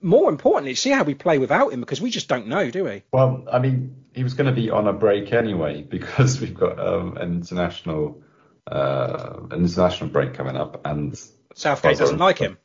[0.01, 3.03] more importantly, see how we play without him because we just don't know, do we?
[3.13, 6.79] Well, I mean, he was going to be on a break anyway because we've got
[6.79, 8.23] um, an international
[8.71, 11.19] uh, an international break coming up, and
[11.55, 12.59] Southgate doesn't like him.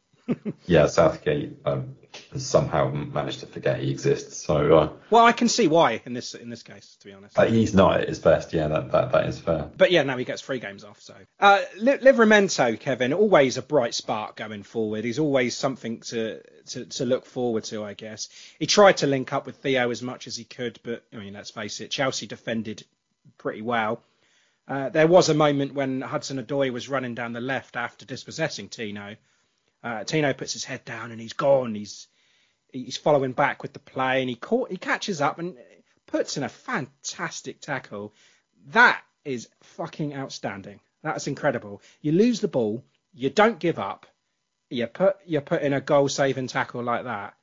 [0.66, 1.96] Yeah, Southgate um,
[2.32, 4.38] has somehow managed to forget he exists.
[4.46, 7.40] So, uh, well, I can see why in this in this case, to be honest.
[7.40, 8.54] He's not at his best.
[8.54, 9.70] Yeah, that, that that is fair.
[9.76, 11.02] But yeah, now he gets three games off.
[11.02, 15.04] So, uh, Livramento, Kevin, always a bright spark going forward.
[15.04, 18.30] He's always something to, to to look forward to, I guess.
[18.60, 21.34] He tried to link up with Theo as much as he could, but I mean,
[21.34, 22.86] let's face it, Chelsea defended
[23.38, 24.02] pretty well.
[24.66, 28.70] Uh, there was a moment when Hudson Odoi was running down the left after dispossessing
[28.70, 29.18] Tino
[29.84, 31.76] uh, Tino puts his head down and he's gone.
[31.76, 32.08] He's
[32.72, 35.58] he's following back with the play and he caught he catches up and
[36.08, 38.14] puts in a fantastic tackle.
[38.68, 40.80] That is fucking outstanding.
[41.04, 41.82] That's incredible.
[42.02, 44.06] You lose the ball, you don't give up.
[44.70, 47.36] You put you put in a goal saving tackle like that.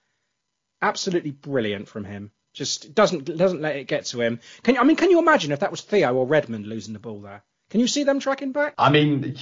[0.83, 2.33] Absolutely brilliant from him.
[2.55, 4.40] Just doesn't doesn't let it get to him.
[4.62, 6.98] Can you, I mean can you imagine if that was Theo or Redmond losing the
[6.98, 7.44] ball there?
[7.70, 8.74] Can you see them tracking back?
[8.78, 9.37] I mean,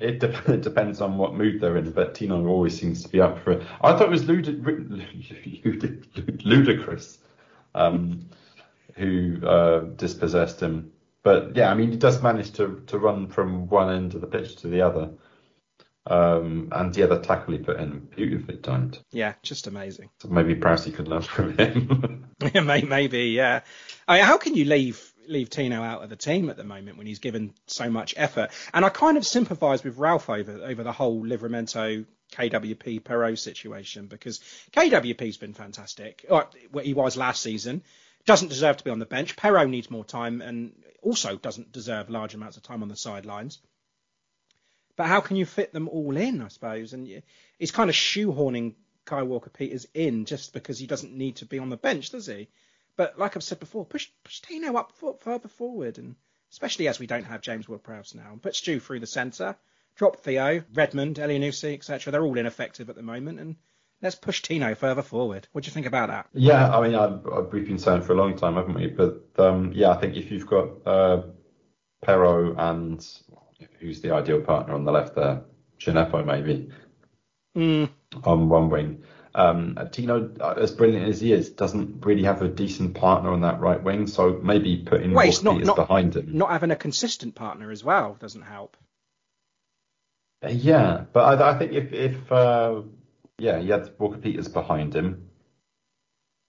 [0.00, 3.20] it, de- it, depends on what mood they're in, but Tino always seems to be
[3.20, 3.62] up for it.
[3.80, 4.46] I thought it was lud-
[6.44, 7.18] ludicrous
[7.74, 8.30] um,
[8.94, 10.92] who uh, dispossessed him.
[11.22, 14.26] But yeah, I mean, he does manage to, to run from one end of the
[14.26, 15.10] pitch to the other.
[16.06, 18.98] Um, and the other tackle he put in, beautifully timed.
[19.10, 20.10] Yeah, just amazing.
[20.20, 22.26] So maybe Prowsey could learn from him.
[22.54, 23.60] yeah, maybe, yeah.
[24.06, 26.98] I mean, how can you leave leave Tino out of the team at the moment
[26.98, 28.50] when he's given so much effort.
[28.72, 34.06] And I kind of sympathise with Ralph over over the whole Livramento KWP Perraud situation
[34.06, 34.40] because
[34.72, 36.24] KWP's been fantastic.
[36.28, 36.50] Well,
[36.82, 37.82] he was last season.
[38.26, 39.36] doesn't deserve to be on the bench.
[39.36, 43.58] Perraud needs more time and also doesn't deserve large amounts of time on the sidelines.
[44.96, 46.92] But how can you fit them all in, I suppose?
[46.92, 47.22] And
[47.58, 51.58] he's kind of shoehorning Kyle Walker Peters in just because he doesn't need to be
[51.58, 52.48] on the bench, does he?
[52.96, 56.14] But like I've said before, push push Tino up further forward, and
[56.52, 59.56] especially as we don't have James Ward-Prowse now, and put Stu through the centre,
[59.96, 62.12] drop Theo, Redmond, Elyounoussi, etc.
[62.12, 63.56] They're all ineffective at the moment, and
[64.00, 65.48] let's push Tino further forward.
[65.52, 66.28] What do you think about that?
[66.32, 67.06] Yeah, I mean, I,
[67.40, 68.86] we've been saying for a long time, haven't we?
[68.86, 71.22] But um, yeah, I think if you've got uh,
[72.04, 73.06] Perraud and
[73.80, 75.42] who's the ideal partner on the left there,
[75.78, 76.70] Djenepo maybe
[77.56, 77.88] mm.
[78.24, 79.02] on one wing.
[79.34, 83.60] Um, Tino, as brilliant as he is, doesn't really have a decent partner on that
[83.60, 84.06] right wing.
[84.06, 86.28] So maybe putting Wait, Walker not, Peters not, behind him.
[86.32, 88.76] Not having a consistent partner as well doesn't help.
[90.48, 92.82] Yeah, but I, I think if if uh,
[93.38, 95.30] yeah, you had Walker Peters behind him,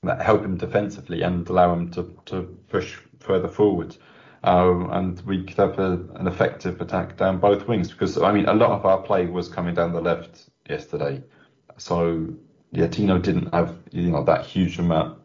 [0.04, 3.96] that help him defensively and allow him to, to push further forward.
[4.44, 8.46] Uh, and we could have a, an effective attack down both wings because I mean
[8.46, 11.24] a lot of our play was coming down the left yesterday,
[11.78, 12.28] so
[12.76, 15.20] yeah, Tino didn't have you know that huge amount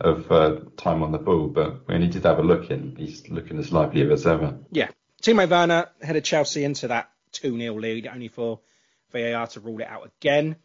[0.00, 3.28] of uh, time on the ball, but when he did have a look in, he's
[3.28, 4.58] looking as lively as ever.
[4.70, 4.88] Yeah,
[5.22, 8.60] Timo Werner headed Chelsea into that 2 0 lead, only for
[9.12, 10.56] VAR to rule it out again.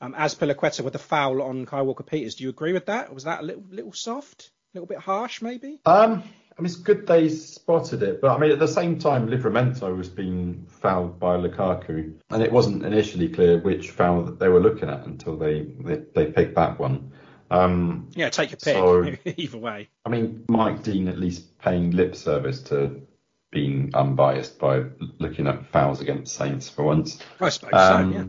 [0.00, 2.34] Um, Azpilicueta with the foul on Kyle Walker Peters.
[2.34, 3.14] Do you agree with that?
[3.14, 5.80] Was that a little, little soft, a little bit harsh, maybe?
[5.86, 6.22] Um,
[6.58, 9.94] I mean, it's good they spotted it, but I mean, at the same time, Livramento
[9.94, 14.60] was being fouled by Lukaku, and it wasn't initially clear which foul that they were
[14.60, 17.12] looking at until they they, they picked that one.
[17.50, 18.74] Um, yeah, take your pick.
[18.74, 19.88] So, either way.
[20.06, 23.02] I mean, Mike Dean at least paying lip service to
[23.50, 24.84] being unbiased by
[25.18, 27.18] looking at fouls against Saints for once.
[27.40, 28.18] I suppose um, so.
[28.18, 28.24] Yeah.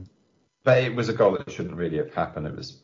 [0.64, 2.46] But it was a goal that shouldn't really have happened.
[2.46, 2.82] It was,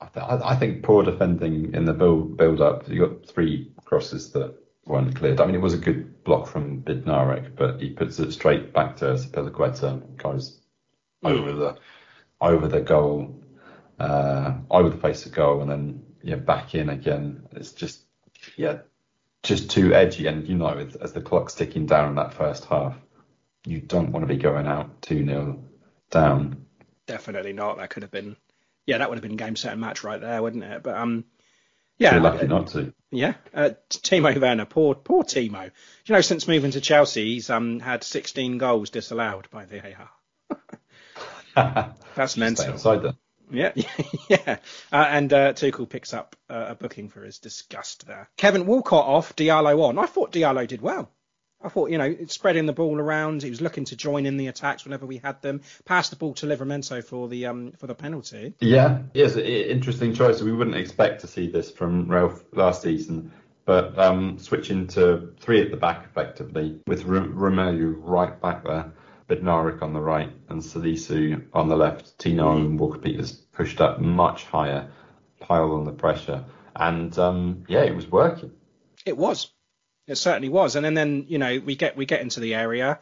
[0.00, 2.88] I, th- I think, poor defending in the build build up.
[2.88, 4.56] You got three crosses that
[4.90, 5.40] weren't cleared.
[5.40, 8.96] I mean, it was a good block from Bednarek, but he puts it straight back
[8.96, 10.60] to Azpilicueta, goes
[11.24, 11.30] mm.
[11.30, 11.78] over the
[12.40, 13.42] over the goal,
[13.98, 17.46] uh, over the face of goal, and then yeah, back in again.
[17.52, 18.02] It's just
[18.56, 18.78] yeah,
[19.42, 20.26] just too edgy.
[20.26, 22.96] And you know, as, as the clock's ticking down in that first half,
[23.64, 25.64] you don't want to be going out two 0
[26.10, 26.66] down
[27.10, 27.78] definitely not.
[27.78, 28.36] That could have been,
[28.86, 30.82] yeah, that would have been game, set, and match right there, wouldn't it?
[30.82, 31.24] But um,
[32.00, 32.94] yeah, You're lucky uh, not to.
[33.10, 35.70] Yeah, uh, Timo Werner, poor poor Timo.
[36.06, 40.10] You know, since moving to Chelsea, he's um had 16 goals disallowed by VAR.
[42.14, 42.72] That's mental.
[42.72, 43.12] Outside there.
[43.52, 43.72] Yeah,
[44.28, 44.56] yeah.
[44.90, 48.30] Uh, and uh, Tuchel picks up uh, a booking for his disgust there.
[48.36, 49.98] Kevin Walcott off, Diallo on.
[49.98, 51.10] I thought Diallo did well.
[51.62, 53.42] I thought, you know, spreading the ball around.
[53.42, 55.60] He was looking to join in the attacks whenever we had them.
[55.84, 58.54] Pass the ball to Livramento for the um for the penalty.
[58.60, 60.40] Yeah, yes, interesting choice.
[60.40, 63.32] We wouldn't expect to see this from Ralph last season,
[63.66, 68.92] but um, switching to three at the back effectively with Romeu right back there,
[69.28, 72.18] Bednarek on the right, and Salisu on the left.
[72.18, 74.90] Tino and Walker Peters pushed up much higher,
[75.40, 76.44] pile on the pressure,
[76.74, 78.52] and um, yeah, it was working.
[79.04, 79.50] It was.
[80.10, 80.74] It certainly was.
[80.74, 82.98] And then, then you know, we get we get into the area.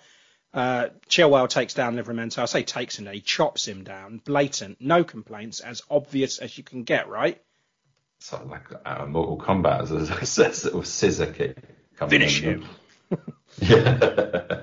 [0.52, 2.38] Uh, Chilwell takes down Livramento.
[2.38, 3.14] I say takes him down.
[3.14, 4.20] He chops him down.
[4.24, 4.76] Blatant.
[4.78, 5.60] No complaints.
[5.60, 7.40] As obvious as you can get, right?
[8.18, 11.56] So like uh, Mortal Kombat as a, sort of scissor kick.
[12.08, 12.66] Finish him.
[13.58, 14.62] yeah.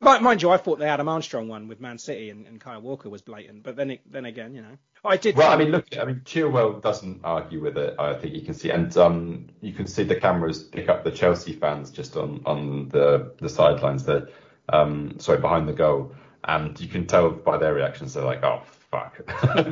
[0.00, 3.10] Mind you, I thought the Adam Armstrong one with Man City and, and Kyle Walker
[3.10, 5.36] was blatant, but then it, then again, you know, I did.
[5.36, 7.96] Well, I mean, look, I mean, Chilwell doesn't argue with it.
[7.98, 11.10] I think you can see, and um, you can see the cameras pick up the
[11.10, 14.28] Chelsea fans just on on the the sidelines there,
[14.70, 18.62] um, sorry, behind the goal, and you can tell by their reactions they're like, oh
[18.90, 19.20] fuck,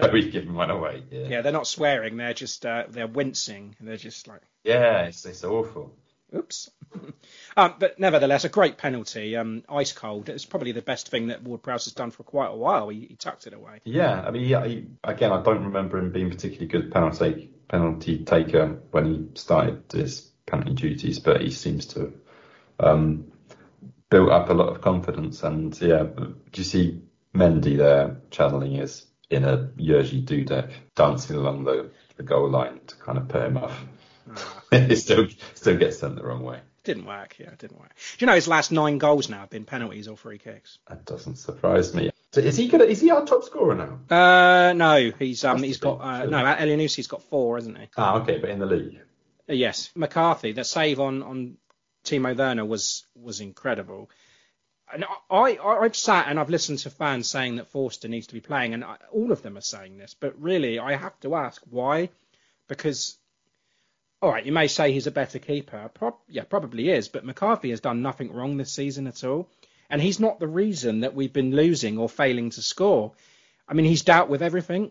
[0.12, 1.05] we've given one away.
[1.11, 1.29] Yeah.
[1.29, 4.43] yeah, they're not swearing, they're just uh, they're wincing, they're just like.
[4.64, 5.95] Yeah, it's it's awful.
[6.35, 6.71] Oops.
[7.57, 9.37] um, but nevertheless, a great penalty.
[9.37, 10.29] Um, ice cold.
[10.29, 12.88] It's probably the best thing that Ward Prowse has done for quite a while.
[12.88, 13.81] He, he tucked it away.
[13.85, 18.25] Yeah, I mean, he, he, again, I don't remember him being particularly good penalty penalty
[18.25, 22.12] taker when he started his penalty duties, but he seems to
[22.81, 23.31] um,
[24.11, 25.43] built up a lot of confidence.
[25.43, 27.03] And yeah, do you see
[27.35, 33.19] Mendy there channeling his inner Jerzy Dudek dancing along the, the goal line to kind
[33.19, 33.85] of put him off?
[34.73, 36.61] it still still gets sent the wrong way.
[36.85, 37.37] Didn't work.
[37.39, 37.95] Yeah, it didn't work.
[38.17, 40.79] Do you know his last nine goals now have been penalties or free kicks?
[40.89, 42.11] That doesn't surprise me.
[42.33, 42.85] So is he gonna?
[42.85, 44.15] Is he our top scorer now?
[44.15, 46.39] Uh, no, he's um, he's got uh, no.
[46.39, 47.89] Elyounoussi's got four, hasn't he?
[47.97, 49.01] Ah, okay, but in the league.
[49.49, 50.53] Uh, yes, McCarthy.
[50.53, 51.57] The save on on
[52.05, 54.11] Timo Werner was was incredible.
[54.93, 58.35] And I, I I've sat and I've listened to fans saying that Forster needs to
[58.35, 60.15] be playing, and I, all of them are saying this.
[60.19, 62.11] But really, I have to ask why,
[62.69, 63.19] because
[64.21, 65.91] all right, you may say he's a better keeper.
[65.95, 69.49] Pro- yeah, probably is, but McCarthy has done nothing wrong this season at all.
[69.91, 73.13] And he's not the reason that we've been losing or failing to score.
[73.69, 74.91] I mean, he's dealt with everything.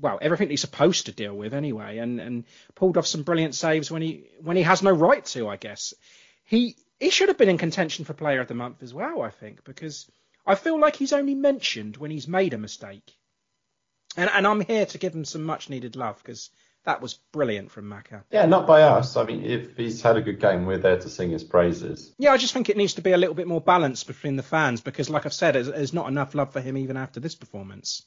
[0.00, 3.90] Well, everything he's supposed to deal with anyway, and, and pulled off some brilliant saves
[3.90, 5.94] when he when he has no right to, I guess.
[6.44, 9.30] He he should have been in contention for player of the month as well, I
[9.30, 10.10] think, because
[10.46, 13.16] I feel like he's only mentioned when he's made a mistake.
[14.16, 16.50] And and I'm here to give him some much needed love because
[16.88, 18.24] that was brilliant from Maka.
[18.30, 19.14] Yeah, not by us.
[19.18, 22.14] I mean, if he's had a good game, we're there to sing his praises.
[22.18, 24.42] Yeah, I just think it needs to be a little bit more balanced between the
[24.42, 28.06] fans because, like I've said, there's, not enough love for him even after this performance.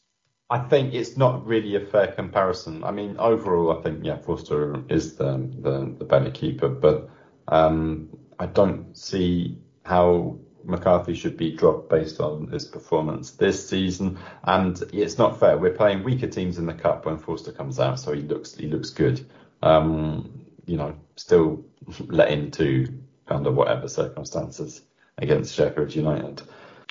[0.50, 2.84] I think it's not really a fair comparison.
[2.84, 7.12] I mean, overall, I think yeah, Forster is the the, the better keeper, but
[7.48, 14.20] um, I don't see how McCarthy should be dropped based on his performance this season.
[14.44, 15.58] And it's not fair.
[15.58, 18.68] We're playing weaker teams in the cup when Forster comes out, so he looks he
[18.68, 19.26] looks good.
[19.62, 21.66] Um, you know, still
[22.00, 24.82] let in two under whatever circumstances
[25.18, 26.42] against Sheffield United.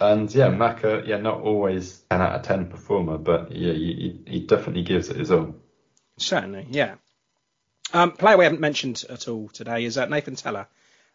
[0.01, 4.41] And yeah, Maka, yeah, not always an out of ten performer, but yeah, he, he
[4.41, 5.55] definitely gives it his all.
[6.17, 6.95] Certainly, yeah.
[7.93, 10.69] Um, player we haven't mentioned at all today is uh, Nathan Tella.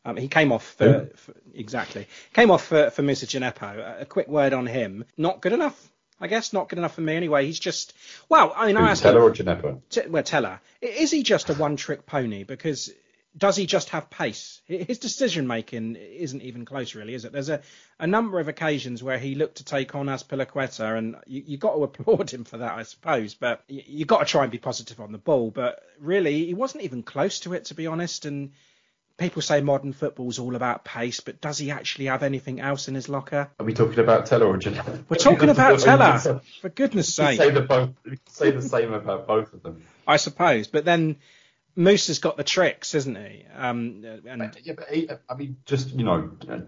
[0.06, 4.02] Um, he came off for, for, exactly came off for, for Moussa Djenepo.
[4.02, 5.06] A quick word on him.
[5.18, 5.92] Not good enough.
[6.20, 7.46] I guess not good enough for me anyway.
[7.46, 7.94] He's just
[8.30, 8.54] well.
[8.56, 9.82] I mean, Who's I asked Tella him, or Djenepo?
[9.90, 10.62] T- well, Tella.
[10.82, 12.44] Is he just a one-trick pony?
[12.44, 12.92] Because
[13.38, 14.62] does he just have pace?
[14.66, 17.34] His decision making isn't even close, really, is it?
[17.34, 17.62] There's a,
[18.00, 21.76] a number of occasions where he looked to take on Azpilicueta, and you, you got
[21.76, 23.34] to applaud him for that, I suppose.
[23.34, 25.52] But you, you got to try and be positive on the ball.
[25.52, 28.26] But really, he wasn't even close to it, to be honest.
[28.26, 28.54] And
[29.18, 32.96] people say modern football's all about pace, but does he actually have anything else in
[32.96, 33.50] his locker?
[33.60, 35.06] Are we talking about Tella or Djenepo?
[35.10, 37.38] We're talking about Tella, for goodness sake.
[37.38, 37.92] Say the both.
[38.30, 39.84] Say the same about both of them.
[40.08, 41.18] I suppose, but then
[41.76, 43.46] Moose has got the tricks, isn't he?
[43.56, 46.22] Um, and yeah, but he, I mean, just you know,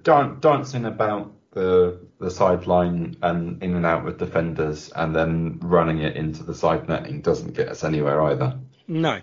[0.04, 6.00] dan- dancing about the the sideline and in and out with defenders, and then running
[6.00, 8.60] it into the side netting doesn't get us anywhere either.
[8.88, 9.22] No,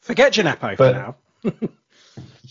[0.00, 1.16] forget Djenepo for now.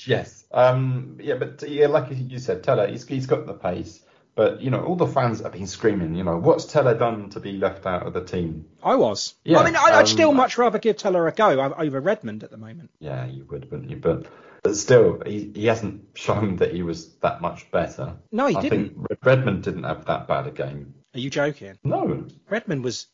[0.08, 0.46] Yes.
[0.52, 1.18] Um.
[1.22, 4.02] Yeah, but yeah, like you said, Tella, he's he's got the pace.
[4.36, 6.14] But you know, all the fans have been screaming.
[6.16, 8.66] You know, what's Tella done to be left out of the team?
[8.84, 9.34] I was.
[9.46, 12.44] Yeah, I mean, I, I'd um, still much rather give Tella a go over Redmond
[12.44, 12.92] at the moment.
[13.00, 13.96] Yeah, you would, wouldn't you?
[13.96, 14.28] But,
[14.62, 18.18] but still, he, he hasn't shown that he was that much better.
[18.30, 18.98] No, he I didn't.
[19.06, 20.96] I think Redmond didn't have that bad a game.
[21.14, 21.80] Are you joking?
[21.86, 22.28] No.
[22.50, 23.08] Redmond was.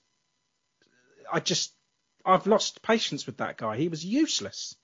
[1.32, 1.72] I just.
[2.26, 3.78] I've lost patience with that guy.
[3.78, 4.76] He was useless.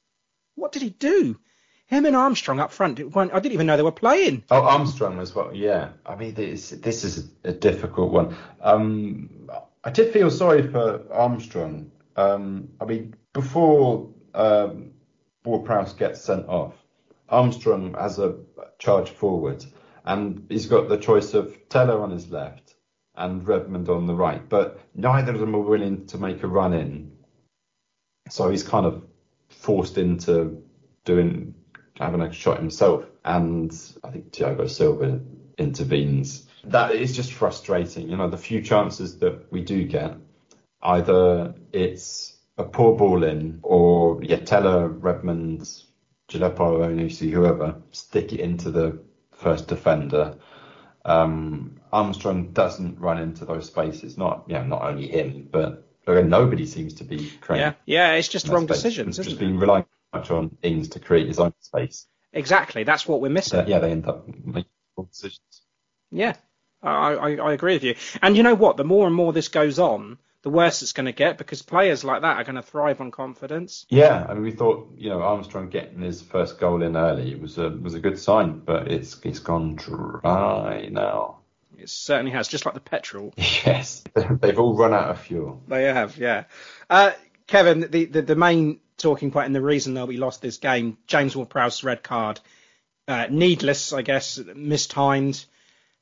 [0.53, 1.39] What did he do?
[1.87, 2.99] Him and Armstrong up front.
[2.99, 4.43] I didn't even know they were playing.
[4.51, 5.55] Oh, Armstrong as well.
[5.55, 8.35] Yeah, I mean, this this is a difficult one.
[8.61, 9.49] Um,
[9.83, 11.91] I did feel sorry for Armstrong.
[12.17, 14.91] Um, I mean, before um,
[15.45, 16.73] Ward-Prowse gets sent off,
[17.29, 18.35] Armstrong has a
[18.79, 19.63] charge forward,
[20.03, 22.75] and he's got the choice of Tella on his left
[23.15, 26.73] and Redmond on the right, but neither of them are willing to make a run
[26.73, 27.13] in.
[28.29, 29.03] So he's kind of
[29.49, 30.63] forced into
[31.05, 31.55] doing
[31.99, 33.71] having a shot himself, and
[34.03, 35.19] I think Thiago Silva
[35.57, 36.45] intervenes.
[36.65, 38.09] That is just frustrating.
[38.09, 40.15] You know, the few chances that we do get,
[40.81, 45.61] either it's a poor ball in, or yeah, Tella, Redmond,
[46.29, 48.99] Djenepo, Onusi, whoever, stick it into the
[49.31, 50.37] first defender.
[51.05, 54.17] Um, Armstrong doesn't run into those spaces.
[54.17, 57.31] Not yeah, not only him, but again, nobody seems to be.
[57.49, 58.77] Yeah, yeah, it's just wrong space.
[58.77, 59.39] decisions, It's just it?
[59.39, 62.07] been relying much on Ings to create his own space.
[62.33, 62.83] Exactly.
[62.83, 63.61] That's what we're missing.
[63.61, 64.69] So, yeah, they end up making
[65.09, 65.39] decisions.
[66.11, 66.35] Yeah,
[66.81, 67.95] I, I, I agree with you.
[68.21, 68.77] And you know what?
[68.77, 72.03] The more and more this goes on, the worse it's going to get because players
[72.03, 73.85] like that are going to thrive on confidence.
[73.89, 77.57] Yeah, I mean, we thought you know Armstrong getting his first goal in early was
[77.57, 81.39] a was a good sign, but it's it's gone dry now.
[81.77, 83.33] It certainly has, just like the petrol.
[83.65, 84.03] Yes,
[84.41, 85.61] they've all run out of fuel.
[85.67, 86.45] They have, yeah.
[86.89, 87.11] Uh,
[87.47, 90.57] Kevin, the, the, the main talking quite, point and the reason that we lost this
[90.57, 92.39] game, James Ward-Prowse's red card,
[93.07, 95.45] uh, needless, I guess, mistimed.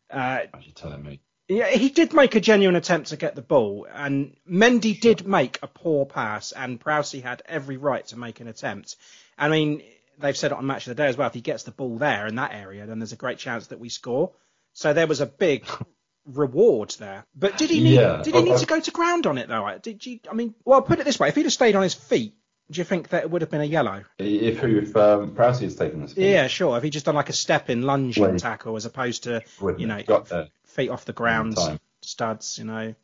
[0.09, 1.19] Uh, you telling me?
[1.47, 5.59] yeah, he did make a genuine attempt to get the ball, and Mendy did make
[5.61, 8.95] a poor pass, and Prowse had every right to make an attempt.
[9.37, 9.83] I mean,
[10.17, 11.27] they've said it on Match of the Day as well.
[11.27, 13.79] If he gets the ball there in that area, then there's a great chance that
[13.79, 14.31] we score.
[14.73, 15.67] So there was a big
[16.25, 17.25] reward there.
[17.35, 17.95] But did he need?
[17.95, 18.21] Yeah.
[18.23, 19.77] Did he need to go to ground on it though?
[19.81, 20.19] Did you?
[20.29, 22.33] I mean, well, put it this way: if he'd have stayed on his feet,
[22.71, 24.03] do you think that it would have been a yellow?
[24.17, 26.77] If if um, has taken this, Yeah, sure.
[26.77, 29.81] If he just done like a step in lunging Well, tackle as opposed to wouldn't
[29.81, 30.47] you know got there.
[30.63, 31.57] feet off the ground,
[32.01, 32.95] studs, you know.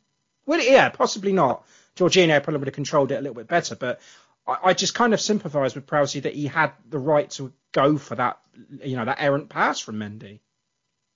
[0.46, 1.64] Well, yeah, possibly not.
[1.96, 4.00] Jorginho probably would have controlled it a little bit better, but
[4.46, 7.98] I, I just kind of sympathise with Prowsey that he had the right to go
[7.98, 8.38] for that,
[8.82, 10.40] you know, that errant pass from Mendy.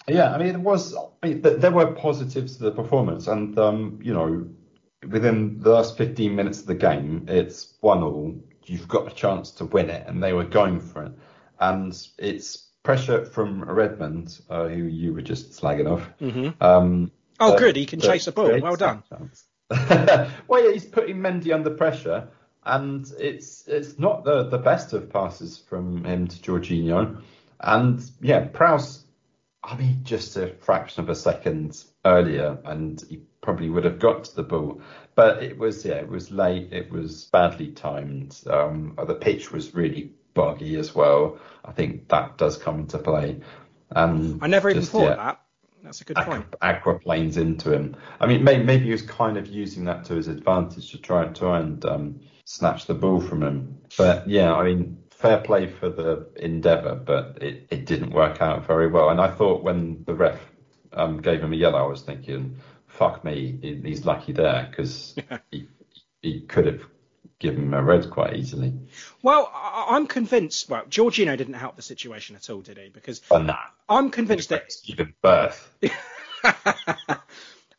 [0.08, 0.94] Yeah, I mean, it was.
[1.22, 4.46] I mean, there were positives to the performance, and um, you know,
[5.08, 8.34] within the last 15 minutes of the game, it's one all.
[8.64, 11.12] You've got a chance to win it, and they were going for it.
[11.60, 16.08] And it's pressure from Redmond, uh, who you were just slagging off.
[16.20, 16.62] Mm-hmm.
[16.62, 17.76] Um, oh, uh, good.
[17.76, 18.60] He can chase the ball.
[18.60, 19.02] Well done.
[19.70, 22.28] well, yeah, he's putting Mendy under pressure,
[22.64, 27.22] and it's it's not the, the best of passes from him to Jorginho.
[27.58, 29.04] And yeah, Prowse,
[29.62, 34.24] I mean, just a fraction of a second earlier, and he probably would have got
[34.24, 34.82] to the ball.
[35.14, 36.72] But it was, yeah, it was late.
[36.72, 38.38] It was badly timed.
[38.50, 41.38] Um, the pitch was really buggy as well.
[41.64, 43.40] I think that does come into play.
[43.90, 45.40] And I never even just, thought yeah, of that.
[45.84, 46.50] That's a good aqua, point.
[46.60, 47.96] aquaplanes into him.
[48.18, 51.22] I mean, maybe, maybe he was kind of using that to his advantage to try
[51.24, 53.78] and try and um, snatch the ball from him.
[53.96, 58.66] But yeah, I mean, fair play for the endeavour, but it, it didn't work out
[58.66, 59.08] very well.
[59.08, 60.40] And I thought when the ref
[60.92, 62.56] um, gave him a yellow, I was thinking,
[62.96, 65.14] fuck me, he- he's lucky there because
[65.50, 65.68] he,
[66.22, 66.82] he could have
[67.38, 68.72] given him a red quite easily.
[69.22, 70.68] Well, I, I'm convinced.
[70.68, 72.88] Well, Jorginho didn't help the situation at all, did he?
[72.88, 73.56] Because But nah,
[73.88, 75.70] I'm convinced that Stephen Birth.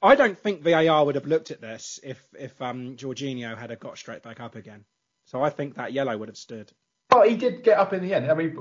[0.02, 3.76] I don't think VAR would have looked at this if if um, Jorginho had a
[3.76, 4.86] got straight back up again.
[5.26, 6.72] So I think that yellow would have stood.
[7.12, 8.30] Oh, he did get up in the end.
[8.30, 8.58] I mean, He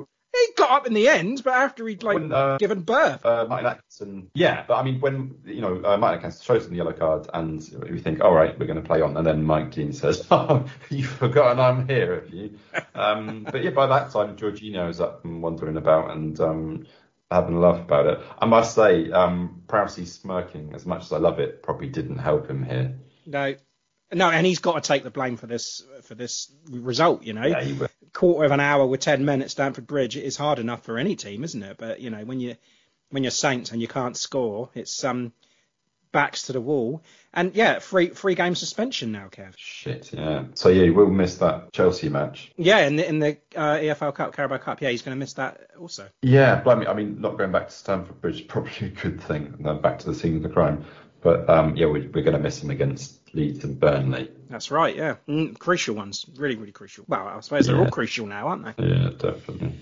[0.56, 3.24] got up in the end, but after he'd like When, uh, given birth.
[3.24, 4.30] uh, Martin Atkinson.
[4.34, 7.28] Yeah, but I mean, when you know uh, Martin Atkinson shows him the yellow card,
[7.32, 10.26] and we think, all right, we're going to play on, and then Mike Dean says,
[10.30, 12.58] "Oh, you've forgotten I'm here, have you?"
[12.94, 16.86] Um, but yeah, by that time, Jorginho's up and wandering about and um,
[17.30, 18.20] having a laugh about it.
[18.38, 22.48] I must say, um, Prowsey smirking, as much as I love it, probably didn't help
[22.48, 22.98] him here.
[23.26, 23.54] No,
[24.12, 27.22] no, and he's got to take the blame for this for this result.
[27.24, 27.88] You know, Yeah, he will.
[28.16, 31.16] Quarter of an hour with ten men at Stamford Bridge is hard enough for any
[31.16, 31.76] team, isn't it?
[31.76, 32.56] But you know, when you
[33.10, 35.32] when you're Saints and you can't score, it's um
[36.12, 37.02] backs to the wall.
[37.34, 39.52] And yeah, free free game suspension now, Kev.
[39.56, 40.44] Shit, yeah.
[40.54, 42.50] So yeah, you will miss that Chelsea match.
[42.56, 45.34] Yeah, in the in the uh, EFL Cup, Carabao Cup, yeah, he's going to miss
[45.34, 46.08] that also.
[46.22, 46.86] Yeah, blimey.
[46.86, 49.82] I mean, not going back to Stamford Bridge is probably a good thing, and then
[49.82, 50.86] back to the scene of the crime.
[51.26, 54.30] But um, yeah, we, we're going to miss him against Leeds and Burnley.
[54.48, 57.04] That's right, yeah, mm, crucial ones, really, really crucial.
[57.08, 58.86] Well, I suppose they're all crucial now, aren't they?
[58.86, 59.72] Yeah, definitely.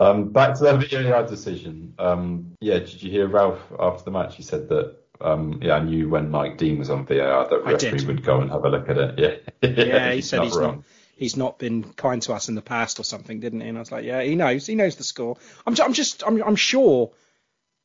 [0.00, 1.94] Um, back to the VAR decision.
[2.00, 4.34] Um, yeah, did you hear Ralph after the match?
[4.34, 4.96] He said that.
[5.20, 8.50] Um, yeah, I knew when Mike Dean was on VAR that referee would go and
[8.50, 9.18] have a look at it.
[9.62, 10.76] Yeah, Yeah, he said he's wrong.
[10.78, 10.84] not
[11.14, 13.68] he's not been kind to us in the past or something, didn't he?
[13.68, 15.36] And I was like, yeah, he knows, he knows the score.
[15.64, 17.12] I'm I'm just I'm I'm sure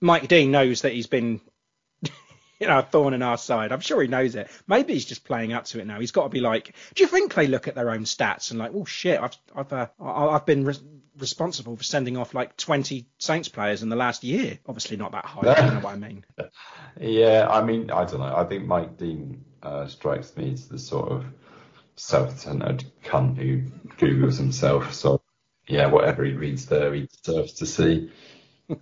[0.02, 1.42] Mike Dean knows that he's been
[2.64, 3.74] you know a thorn in our side.
[3.74, 4.50] I'm sure he knows it.
[4.68, 6.00] Maybe he's just playing up to it now.
[6.00, 8.60] He's got to be like, do you think they look at their own stats and
[8.60, 10.76] like, oh shit, I've I've uh, I've been re-
[11.20, 14.60] responsible for sending off like 20 Saints players in the last year.
[14.66, 15.42] Obviously not that high.
[15.42, 16.26] you know what I mean?
[17.02, 18.36] Yeah, I mean, I don't know.
[18.36, 21.26] I think Mike Dean uh, strikes me as the sort of
[21.96, 23.64] self-centered cunt who
[23.98, 24.94] googles himself.
[24.94, 25.20] So
[25.68, 28.12] yeah, whatever he reads there, he deserves to see.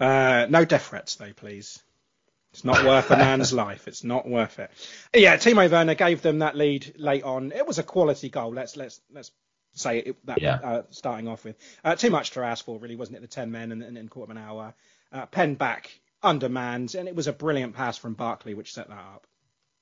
[0.00, 1.82] Uh, no death threats, though, please.
[2.52, 3.86] It's not worth a man's life.
[3.86, 4.70] It's not worth it.
[5.14, 7.52] Yeah, Timo Werner gave them that lead late on.
[7.52, 8.52] It was a quality goal.
[8.52, 9.30] Let's let's let's
[9.72, 10.54] say it, that Yeah.
[10.56, 11.56] uh, starting off with.
[11.84, 13.20] Uh, too much to ask for, really, wasn't it?
[13.20, 14.74] The ten men and, and, and quarter of an hour.
[15.12, 15.90] Uh, pen back,
[16.22, 19.26] undermanned, and it was a brilliant pass from Barkley which set that up.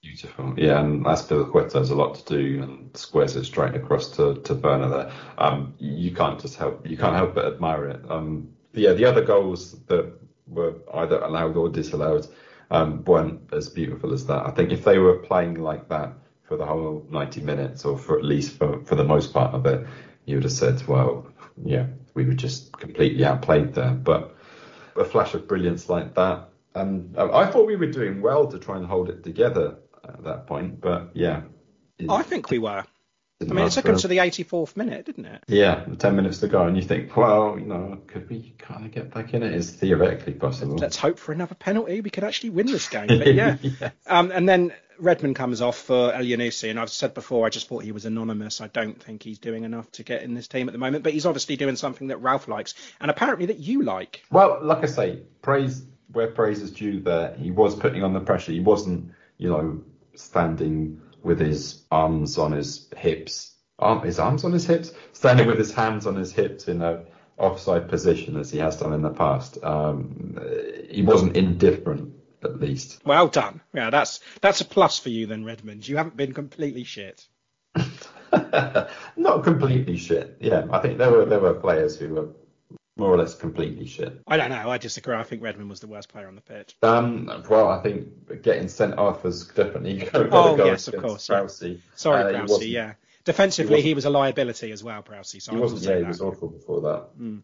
[0.03, 0.55] Beautiful.
[0.57, 4.55] Yeah, and Azpilicueta has a lot to do and squares it straight across to, to
[4.55, 5.13] Werner there.
[5.37, 8.09] Um, you can't just help, you can't help but admire it.
[8.09, 10.13] Um, yeah, the other goals that
[10.47, 12.27] were either allowed or disallowed
[12.71, 14.47] um, weren't as beautiful as that.
[14.47, 16.13] I think if they were playing like that
[16.43, 19.67] for the whole 90 minutes or for at least for, for the most part of
[19.67, 19.87] it,
[20.25, 21.27] you would have said, well,
[21.65, 23.93] yeah, we were just completely outplayed there.
[23.93, 24.37] But
[24.97, 26.49] a flash of brilliance like that.
[26.75, 30.25] And uh, I thought we were doing well to try and hold it together at
[30.25, 31.43] that point, but yeah.
[32.09, 32.85] I think we were.
[33.41, 34.01] I didn't mean, it took forever.
[34.01, 35.45] to the 84th minute, didn't it?
[35.47, 38.91] Yeah, 10 minutes to go, and you think, well, you know, could we kind of
[38.91, 39.53] get back in it?
[39.53, 40.75] It's theoretically possible.
[40.75, 42.01] Let's hope for another penalty.
[42.01, 43.07] We could actually win this game.
[43.07, 43.57] But yeah.
[44.09, 47.85] um, and then Redmond comes off for Elyounoussi, and I've said before, I just thought
[47.85, 48.61] he was anonymous.
[48.61, 51.13] I don't think he's doing enough to get in this team at the moment, but
[51.13, 54.25] he's obviously doing something that Ralph likes, and apparently that you like.
[54.33, 57.37] Well, like I say, praise where praise is due there.
[57.39, 58.51] He was putting on the pressure.
[58.51, 59.83] He wasn't, you know,
[60.15, 63.55] standing with his arms on his hips.
[63.79, 64.91] Arm, his arms on his hips?
[65.13, 67.05] Standing with his hands on his hips in a
[67.37, 69.63] offside position as he has done in the past.
[69.63, 70.41] Um,
[70.91, 73.01] he wasn't indifferent, at least.
[73.05, 73.61] Well done.
[73.73, 75.87] Yeah, that's that's a plus for you then, Redmond.
[75.87, 77.29] You haven't been completely shit.
[79.17, 80.39] Not completely shit.
[80.41, 82.29] Yeah, I think there were there were players who were
[82.99, 84.21] more or less completely shit.
[84.27, 84.69] I don't know.
[84.69, 85.15] I disagree.
[85.15, 86.77] I think Redmond was the worst player on the pitch.
[86.83, 91.29] Um, well, I think getting sent off was definitely going oh, go yes, of course.
[91.29, 91.47] Yeah.
[91.95, 92.59] Sorry, uh.
[92.61, 92.95] Yeah,
[93.25, 95.41] defensively he, he, was a liability as well, Prowsey.
[95.41, 95.83] So he I wasn't.
[95.83, 96.09] Yeah, he that.
[96.09, 97.19] was awful before that.
[97.19, 97.43] Mm.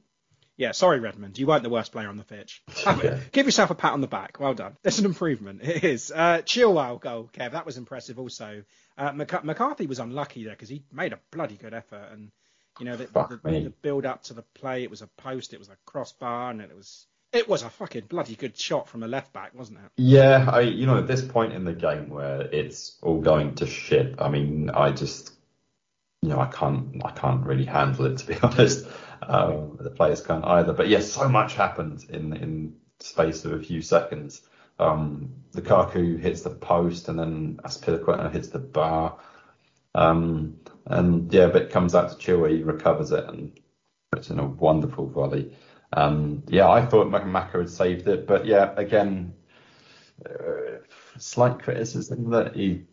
[0.56, 1.36] Yeah, sorry, Redmond.
[1.36, 2.62] You weren't the worst player on the pitch.
[2.86, 3.18] yeah.
[3.32, 4.38] Give yourself a pat on the back.
[4.38, 4.76] Well done.
[4.82, 5.62] There's an improvement.
[5.62, 6.12] It is.
[6.14, 7.52] Uh, Chilwell goal, Kev.
[7.52, 8.18] That was impressive.
[8.18, 8.62] Also,
[8.96, 12.30] uh, McCarthy was unlucky there because he made a bloody good effort, and
[12.78, 14.82] you know the, the, the, build up to the play.
[14.82, 15.52] It was a post.
[15.52, 19.02] It was a crossbar, and it was it was a fucking bloody good shot from
[19.02, 19.90] a left back, wasn't it?
[19.96, 23.66] Yeah, I you know at this point in the game where it's all going to
[23.66, 24.16] shit.
[24.18, 25.32] I mean, I just
[26.22, 28.86] you know I can't I can't really handle it to be honest.
[29.22, 30.72] Um, the players can't either.
[30.72, 34.42] But yes, so much happened in in space of a few seconds.
[34.78, 39.18] Um, Lukaku hits the post and then Azpilicueta hits the bar.
[39.94, 40.56] Um,
[40.86, 43.58] and yeah, but it comes out to Chilwell, recovers it and
[44.12, 45.56] puts in a wonderful volley.
[45.92, 49.34] Um, yeah, I thought Maka had saved it, but yeah, again,
[50.28, 50.78] uh,
[51.18, 52.84] slight criticism that he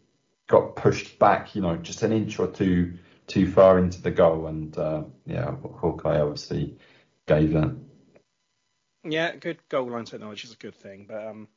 [0.47, 4.47] got pushed back, you know, just an inch or two too far into the goal,
[4.47, 6.77] and uh, yeah, Hawkeye obviously
[7.27, 7.71] gave it.
[9.03, 11.47] Yeah, good goal line technology is a good thing, but um,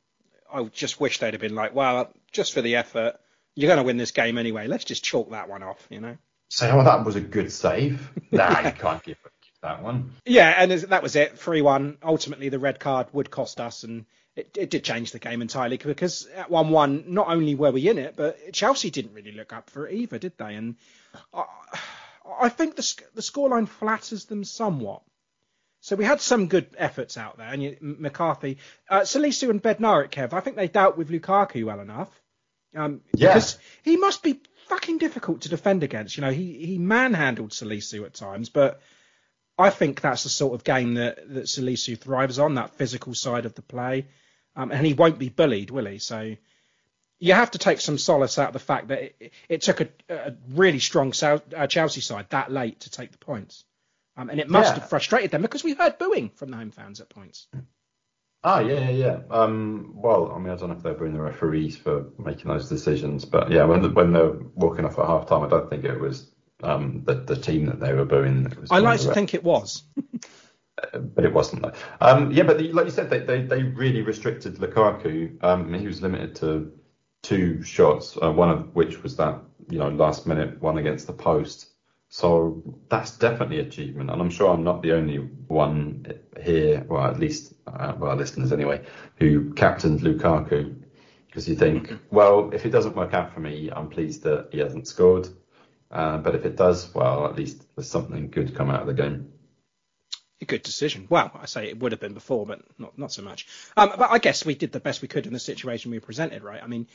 [0.51, 3.17] I just wish they'd have been like, well, just for the effort,
[3.55, 4.67] you're going to win this game anyway.
[4.67, 6.17] Let's just chalk that one off, you know.
[6.55, 8.11] Say, oh, that was a good save.
[8.31, 9.17] nah, you can't give
[9.61, 10.13] that one.
[10.25, 11.37] Yeah, and that was it.
[11.37, 11.97] Three-one.
[12.01, 14.05] Ultimately, the red card would cost us, and
[14.37, 17.97] it, it, did change the game entirely because at one-one, not only were we in
[17.97, 20.55] it, but Chelsea didn't really look up for it either, did they?
[20.55, 20.75] And
[21.33, 21.45] I,
[22.41, 25.01] I think the the scoreline flatters them somewhat.
[25.81, 28.57] So we had some good efforts out there, and you, McCarthy,
[28.89, 30.33] uh, Salisu and Bednarek, Kev.
[30.33, 32.09] I think they dealt with Lukaku well enough.
[32.75, 33.29] Um, yeah.
[33.29, 36.17] Because he must be fucking difficult to defend against.
[36.17, 38.81] You know, he he manhandled Salisu at times, but
[39.57, 43.45] I think that's the sort of game that that Salisu thrives on, that physical side
[43.45, 44.07] of the play,
[44.55, 45.99] um, and he won't be bullied, will he?
[45.99, 46.35] So
[47.19, 49.87] you have to take some solace out of the fact that it, it took a,
[50.09, 53.63] a, really strong South, uh, Chelsea side that late to take the points.
[54.17, 54.79] Um, and it must yeah.
[54.79, 57.47] have frustrated them because we heard booing from the home fans at points.
[58.47, 59.17] Ah, yeah, yeah, yeah.
[59.31, 62.69] Um, well, I mean, I don't know if they're booing the referees for making those
[62.69, 65.83] decisions, but yeah, when the, when they're walking off at half time, I don't think
[65.83, 66.29] it was
[66.61, 68.55] um, the, the team that they were booing.
[68.69, 69.81] I like to think it was.
[70.93, 71.65] but it wasn't.
[71.99, 75.43] Um, yeah, but the, like you said, they, they, they really restricted Lukaku.
[75.43, 76.71] Um, he was limited to
[77.23, 79.41] two shots, uh, one of which was that
[79.71, 81.71] you know last minute one against the post.
[82.09, 86.05] So that's definitely achievement, and I'm sure I'm not the only one
[86.41, 88.85] here, well at least uh, well listeners anyway,
[89.17, 90.75] who captained Lukaku
[91.27, 94.59] because you think, well, if it doesn't work out for me, I'm pleased that he
[94.59, 95.27] hasn't scored,
[95.91, 98.93] uh, but if it does, well, at least there's something good come out of the
[98.93, 99.33] game
[100.41, 101.07] a good decision.
[101.09, 103.47] Well, I say it would have been before, but not not so much.
[103.77, 106.43] Um, but I guess we did the best we could in the situation we presented,
[106.43, 106.61] right?
[106.61, 106.87] I mean,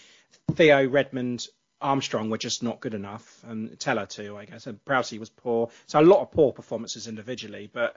[0.52, 1.46] Theo, Redmond,
[1.81, 4.66] Armstrong were just not good enough, and Tella too, I guess.
[4.66, 5.70] And Prowsey was poor.
[5.87, 7.97] So a lot of poor performances individually, but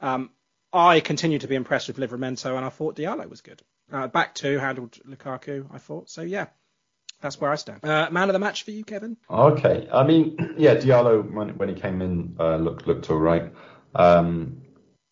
[0.00, 0.30] um,
[0.72, 3.62] I continue to be impressed with Livramento, and I thought Diallo was good.
[3.92, 6.10] Uh, back two handled Lukaku, I thought.
[6.10, 6.46] So yeah,
[7.20, 7.84] that's where I stand.
[7.84, 9.16] Uh, man of the match for you, Kevin?
[9.30, 9.88] Okay.
[9.92, 13.52] I mean, yeah, Diallo when when he came in uh, looked looked all right.
[13.94, 14.62] Um,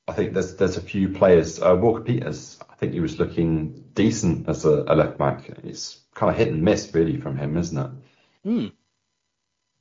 [0.06, 1.62] I think there's there's a few players.
[1.62, 5.48] Uh, Walker Peters, I think he was looking decent as a, a, left back.
[5.64, 7.90] It's kind of hit and miss really from him, isn't it?
[8.44, 8.66] Hmm.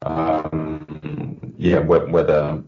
[0.01, 2.63] Um, yeah, whether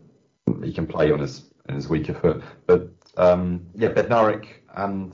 [0.64, 5.12] he can play on his on his weaker foot, but um, yeah, Bednarek and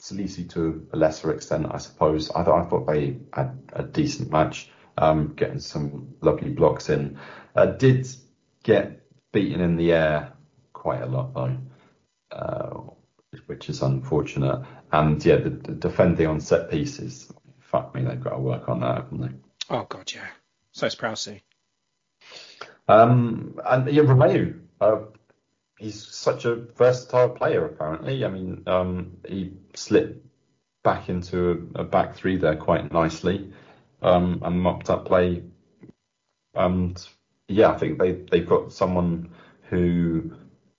[0.00, 2.30] Salisu to a lesser extent, I suppose.
[2.30, 7.18] I thought I thought they had a decent match, um, getting some lovely blocks in.
[7.54, 8.06] Uh, did
[8.62, 9.02] get
[9.32, 10.32] beaten in the air
[10.72, 11.56] quite a lot though,
[12.32, 12.80] uh,
[13.46, 14.64] which is unfortunate.
[14.92, 18.80] And yeah, the, the, defending on set pieces, fuck me, they've got to work on
[18.80, 19.74] that, haven't they?
[19.74, 20.26] Oh god, yeah.
[20.72, 21.42] So it's Prowsey.
[22.88, 25.00] Um, and yeah, Romeu, uh,
[25.78, 28.24] he's such a versatile player apparently.
[28.24, 30.26] I mean, um, he slipped
[30.82, 33.52] back into a, a, back three there quite nicely,
[34.00, 35.42] um, and mopped up play.
[36.54, 37.06] And
[37.46, 39.32] yeah, I think they they've got someone
[39.68, 40.32] who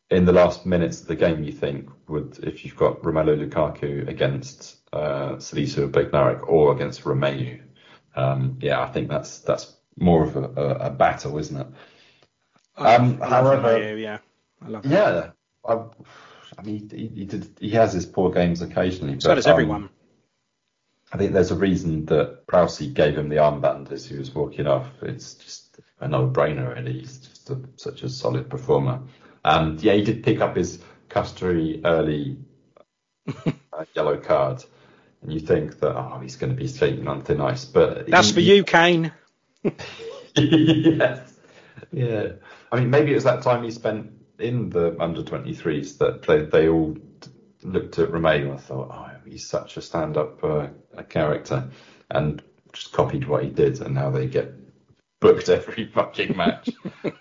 [0.10, 4.08] in the last minutes of the game, you think would if you've got Romelu Lukaku
[4.08, 7.62] against uh, Salisu Bednarek or against Romelu,
[8.16, 11.68] um, yeah, I think that's that's more of a, a, a battle, isn't it?
[12.78, 14.18] Um, however, Romeu, yeah,
[14.62, 15.32] I love yeah,
[15.68, 15.74] I,
[16.58, 19.20] I, mean, he, he, did, he has his poor games occasionally.
[19.20, 19.84] So but, does everyone.
[19.84, 19.90] Um,
[21.12, 24.68] I think there's a reason that Prowsey gave him the armband as he was walking
[24.68, 24.88] off.
[25.02, 26.76] It's just a no-brainer.
[26.76, 29.02] Really, he's just a, such a solid performer.
[29.44, 30.80] And yeah, he did pick up his
[31.10, 32.38] customary early
[33.28, 34.64] uh, yellow card,
[35.22, 38.28] and you think that oh, he's going to be skating on thin ice, but That's
[38.30, 39.12] he- for you, Kane.
[40.36, 41.34] yes.
[41.92, 42.34] Yeah.
[42.72, 46.44] I mean, maybe it was that time he spent in the under 23s that they,
[46.44, 46.98] they all
[47.64, 50.68] looked at Romain and thought, oh, he's such a stand up uh,
[51.10, 51.70] character,
[52.10, 52.42] and
[52.74, 54.54] just copied what he did, and now they get
[55.20, 56.70] booked every fucking match,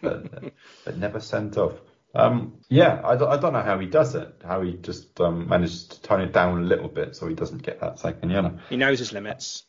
[0.01, 0.53] but,
[0.85, 1.75] but never sent off.
[2.15, 5.49] Um, yeah, I, don't- I don't know how he does it, how he just um,
[5.49, 8.59] managed to tone it down a little bit so he doesn't get that second yellow.
[8.71, 9.65] He knows his limits.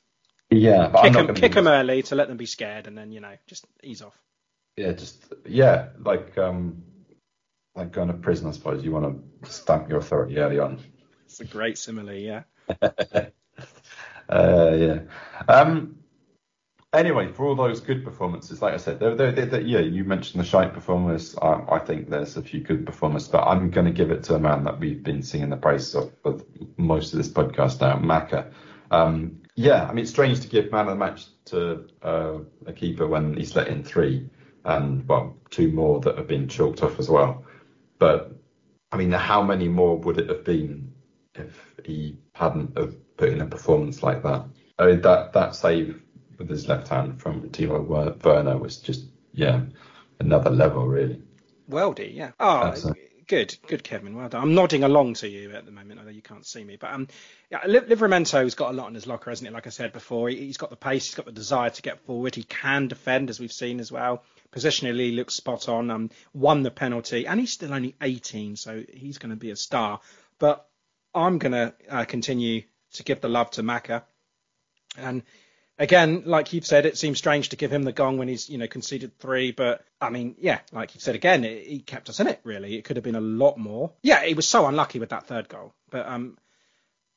[0.50, 3.36] Yeah, Kick him, kick him early to let them be scared, and then you know
[3.46, 4.18] just ease off.
[4.78, 6.82] Yeah, just yeah, like um,
[7.76, 8.48] like going to prison.
[8.48, 10.80] I suppose you want to stamp your authority early on.
[11.26, 12.44] It's a great simile, yeah.
[14.30, 15.00] Uh, yeah.
[15.48, 15.98] Um.
[16.92, 20.42] Anyway, for all those good performances, like I said, they're, they're, they're, yeah, you mentioned
[20.42, 21.38] the shite performers.
[21.40, 24.36] I, I think there's a few good performers, but I'm going to give it to
[24.36, 26.40] a man that we've been singing the praise of for
[26.78, 28.52] most of this podcast now, Maka.
[28.90, 32.74] Um, yeah, I mean, it's strange to give man of the match to uh, a
[32.74, 34.28] keeper when he's let in three,
[34.66, 37.46] and well, two more that have been chalked off as well.
[38.00, 38.32] But
[38.92, 40.94] I mean, how many more would it have been
[41.36, 44.46] if he hadn't have put in a performance like that?
[44.80, 46.02] I mean, that that save
[46.40, 49.62] with his left hand from Timo Wer- Werner was just yeah
[50.20, 51.22] another level really.
[51.70, 52.32] Weldy, yeah.
[52.40, 52.96] Oh, That's a-
[53.28, 54.16] good, good, Kevin.
[54.16, 54.42] Well done.
[54.42, 56.78] I'm nodding along to you at the moment, although you can't see me.
[56.78, 57.08] But um,
[57.52, 59.54] yeah, Liv- Livramento's got a lot in his locker, hasn't he?
[59.54, 62.00] Like I said before, He- he's got the pace, he's got the desire to get
[62.08, 62.34] forward.
[62.34, 64.24] He can defend, as we've seen as well.
[64.52, 65.92] Positionally, he looks spot on.
[65.92, 69.56] Um, won the penalty, and he's still only 18, so he's going to be a
[69.56, 70.00] star.
[70.40, 70.68] But
[71.14, 72.64] I'm going to uh, continue
[72.94, 74.06] to give the love to Maka.
[74.98, 75.22] And
[75.80, 78.58] again, like you've said, it seems strange to give him the gong when he's you
[78.58, 82.28] know conceded three, but I mean, yeah, like you've said again, he kept us in
[82.28, 82.40] it.
[82.44, 83.94] Really, it could have been a lot more.
[84.04, 86.38] Yeah, he was so unlucky with that third goal, but um,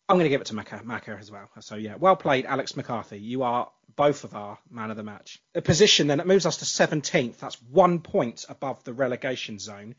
[0.08, 1.50] I'm going to give it to Maka, Maka as well.
[1.60, 3.18] So yeah, well played, Alex McCarthy.
[3.18, 5.42] You are both of our man of the match.
[5.54, 7.38] A position then that moves us to 17th.
[7.38, 9.94] That's one point above the relegation zone.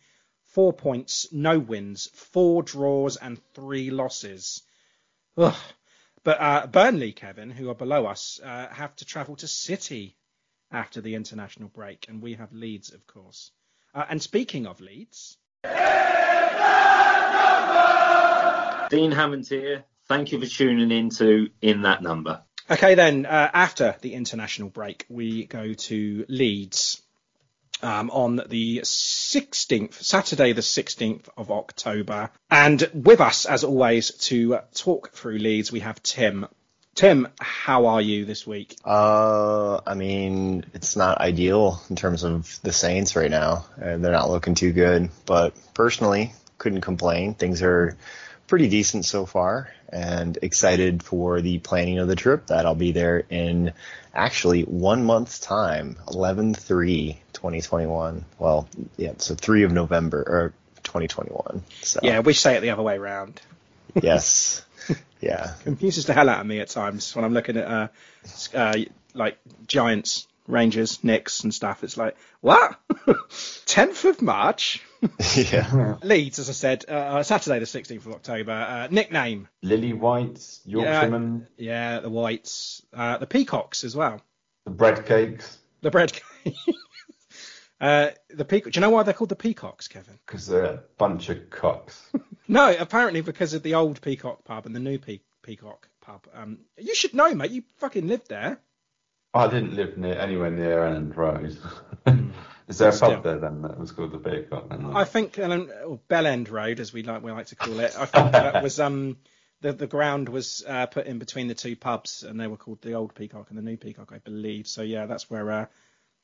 [0.45, 4.61] Four points, no wins, four draws, and three losses.
[5.37, 5.55] Ugh.
[6.23, 10.15] But uh, Burnley, Kevin, who are below us, uh, have to travel to City
[10.71, 13.51] after the international break, and we have Leeds, of course.
[13.93, 15.37] Uh, and speaking of Leeds,
[18.89, 19.83] Dean Hammond here.
[20.07, 22.41] Thank you for tuning in to In That Number.
[22.69, 27.02] okay, then uh, after the international break, we go to Leeds
[27.83, 32.31] um, on the 16th, Saturday, the 16th of October.
[32.49, 36.47] And with us, as always, to talk through Leeds, we have Tim.
[36.95, 38.77] Tim, how are you this week?
[38.85, 43.65] Uh, I mean, it's not ideal in terms of the Saints right now.
[43.77, 47.33] Uh, they're not looking too good, but personally, couldn't complain.
[47.33, 47.97] Things are
[48.53, 52.45] pretty decent so far, and excited for the planning of the trip.
[52.45, 53.73] That I'll be there in
[54.13, 58.23] actually one month's time, 11-3-2021.
[58.37, 61.63] Well, yeah, so 3 of November, or 2021.
[61.81, 63.41] So, Yeah, we say it the other way around.
[63.99, 64.63] yes.
[65.19, 65.55] Yeah.
[65.63, 67.87] confuses the hell out of me at times when I'm looking at uh,
[68.53, 68.75] uh
[69.15, 71.83] like Giants, Rangers, Knicks, and stuff.
[71.83, 72.77] It's like what?
[73.07, 74.81] 10th of March.
[75.35, 75.95] yeah.
[76.03, 78.51] Leeds, as I said, uh, Saturday the 16th of October.
[78.51, 84.21] Uh, nickname, Lily Whites, Yorkshireman, yeah, the Whites, uh, the Peacocks as well.
[84.65, 86.11] the bread cakes, The bread.
[87.81, 88.71] uh, the peacock.
[88.73, 90.17] Do you know why they're called the Peacocks, Kevin?
[90.25, 92.01] because they're a bunch of cocks.
[92.47, 96.27] No, apparently because of the old Peacock pub and the new Pe- Peacock pub.
[96.33, 97.51] Um, you should know, mate.
[97.51, 98.59] You fucking lived there.
[99.33, 101.57] I didn't live near anywhere near Elland Road.
[102.67, 102.95] Is there a Hmm.
[102.97, 103.09] Still.
[103.15, 104.69] pub there then that was called the Peacock?
[104.69, 104.85] then?
[104.95, 107.93] I think um, or Bell End Road, as we like we like to call it.
[107.97, 109.17] I think that was um
[109.61, 112.81] the the ground was uh, put in between the two pubs, and they were called
[112.81, 114.67] the old Peacock and the new Peacock, I believe.
[114.67, 115.65] So yeah, that's where uh,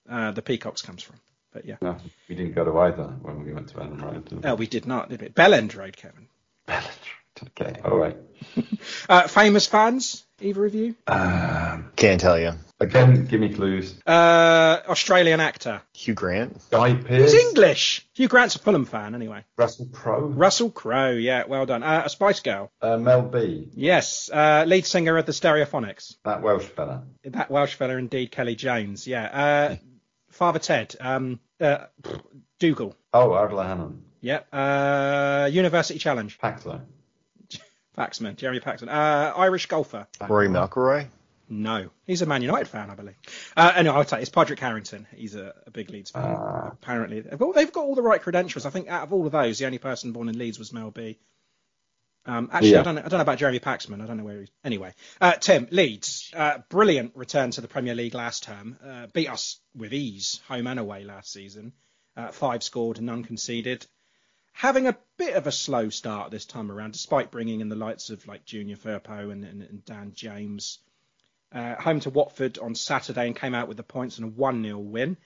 [0.09, 1.17] uh, the Peacocks comes from.
[1.51, 1.97] But yeah, No,
[2.29, 4.25] we didn't go to either when we went to Elland Road.
[4.25, 4.49] did we?
[4.49, 5.29] oh, we did not, did we?
[5.29, 6.27] Bell End Road, Kevin.
[6.67, 7.49] Bell End Road.
[7.57, 8.17] Okay, all right.
[9.09, 10.93] Uh, famous fans, either of you?
[11.07, 12.51] Um, Can't tell you.
[12.81, 13.99] Again, give me clues.
[14.07, 15.81] Uh, Australian actor.
[15.93, 16.61] Hugh Grant.
[16.71, 18.07] Guy Pearce, He's English.
[18.13, 19.43] Hugh Grant's a Fulham fan, anyway.
[19.57, 21.83] Russell Crowe, Russell Crowe, yeah, well done.
[21.83, 22.71] Uh, a Spice Girl.
[22.81, 26.15] uh, Mel B, Yes, uh, lead singer of the Stereophonics.
[26.23, 27.03] that Welsh fella.
[27.25, 29.05] That Welsh fella, indeed, Kelly Jones.
[29.05, 29.25] Yeah.
[29.25, 29.75] Uh,
[30.29, 30.95] Father Ted.
[31.01, 31.87] Um, uh,
[32.59, 32.95] Dougal.
[33.13, 34.39] Oh, Ardal O'Hanlon, Yeah.
[34.53, 36.37] Uh, University Challenge.
[36.39, 36.81] Paxlow.
[37.97, 38.37] Paxman.
[38.37, 38.87] Jeremy Paxman.
[38.87, 40.07] Uh, Irish golfer.
[40.27, 41.07] Rory McIlroy.
[41.51, 43.15] No, he's a Man United fan, I believe.
[43.57, 45.07] Uh, anyway, I'll tell you, it's Padraig Harrington.
[45.15, 46.23] He's a, a big Leeds fan.
[46.23, 48.67] Uh, Apparently, they've got, they've got, all the right credentials.
[48.67, 50.91] I think out of all of those, the only person born in Leeds was Mel
[50.91, 51.17] B.
[52.25, 52.81] Um, actually, yeah.
[52.81, 53.01] I don't know.
[53.01, 54.03] I don't know about Jeremy Paxman.
[54.03, 54.49] I don't know where he's.
[54.63, 58.77] Anyway, uh, Tim Leeds, uh, brilliant return to the Premier League last term.
[58.85, 61.73] Uh, beat us with ease, home and away last season.
[62.15, 63.87] Uh, five scored and none conceded.
[64.51, 68.09] Having a bit of a slow start this time around, despite bringing in the likes
[68.09, 70.79] of like Junior Firpo and, and, and Dan James.
[71.51, 74.63] Uh, home to Watford on Saturday and came out with the points and a 1
[74.63, 75.17] 0 win.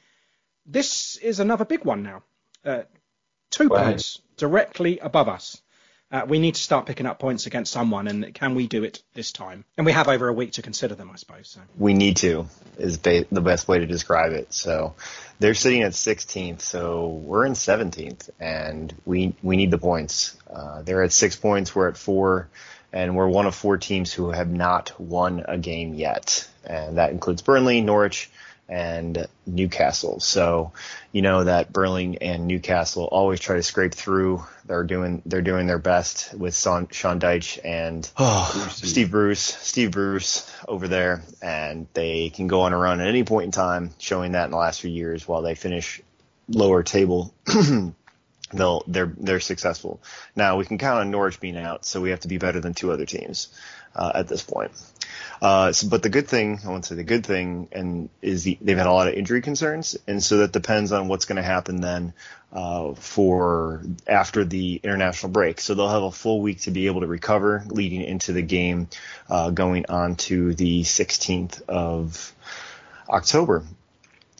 [0.65, 2.23] This is another big one now.
[2.63, 2.83] Uh,
[3.51, 5.61] two points directly above us.
[6.13, 9.01] Uh, we need to start picking up points against someone, and can we do it
[9.15, 9.65] this time?
[9.77, 11.49] And we have over a week to consider them, I suppose.
[11.49, 11.61] So.
[11.75, 12.47] We need to
[12.77, 14.53] is ba- the best way to describe it.
[14.53, 14.93] So
[15.39, 20.37] they're sitting at 16th, so we're in 17th, and we we need the points.
[20.47, 22.47] Uh, they're at six points, we're at four,
[22.93, 27.11] and we're one of four teams who have not won a game yet, and that
[27.11, 28.29] includes Burnley, Norwich,
[28.69, 30.19] and Newcastle.
[30.19, 30.71] So
[31.11, 34.43] you know that Burnley and Newcastle always try to scrape through.
[34.65, 39.91] They're doing they're doing their best with Sean, Sean Dyche and oh, Steve Bruce, Steve
[39.91, 43.91] Bruce over there, and they can go on a run at any point in time,
[43.97, 46.01] showing that in the last few years while they finish
[46.47, 47.33] lower table.
[48.53, 50.01] they'll they're they're successful.
[50.35, 52.73] Now we can count on Norwich being out, so we have to be better than
[52.73, 53.49] two other teams
[53.95, 54.71] uh, at this point.
[55.41, 58.43] Uh, so, but the good thing, I want to say the good thing, and is
[58.43, 61.35] the, they've had a lot of injury concerns, and so that depends on what's going
[61.35, 62.13] to happen then
[62.53, 65.59] uh, for after the international break.
[65.59, 68.87] So they'll have a full week to be able to recover leading into the game
[69.29, 72.33] uh, going on to the 16th of
[73.09, 73.63] October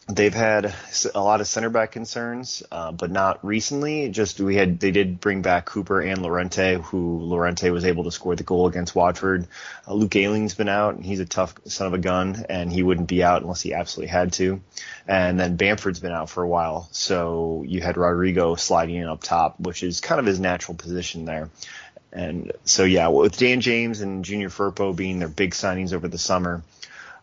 [0.08, 0.74] they've had
[1.14, 4.08] a lot of center back concerns, uh, but not recently.
[4.10, 8.10] Just we had they did bring back Cooper and Llorente, who Llorente was able to
[8.10, 9.46] score the goal against Watford.
[9.86, 12.82] Uh, Luke Ayling's been out, and he's a tough son of a gun, and he
[12.82, 14.60] wouldn't be out unless he absolutely had to.
[15.08, 19.22] And then Bamford's been out for a while, so you had Rodrigo sliding in up
[19.22, 21.50] top, which is kind of his natural position there.
[22.12, 26.18] And so yeah, with Dan James and Junior Firpo being their big signings over the
[26.18, 26.62] summer,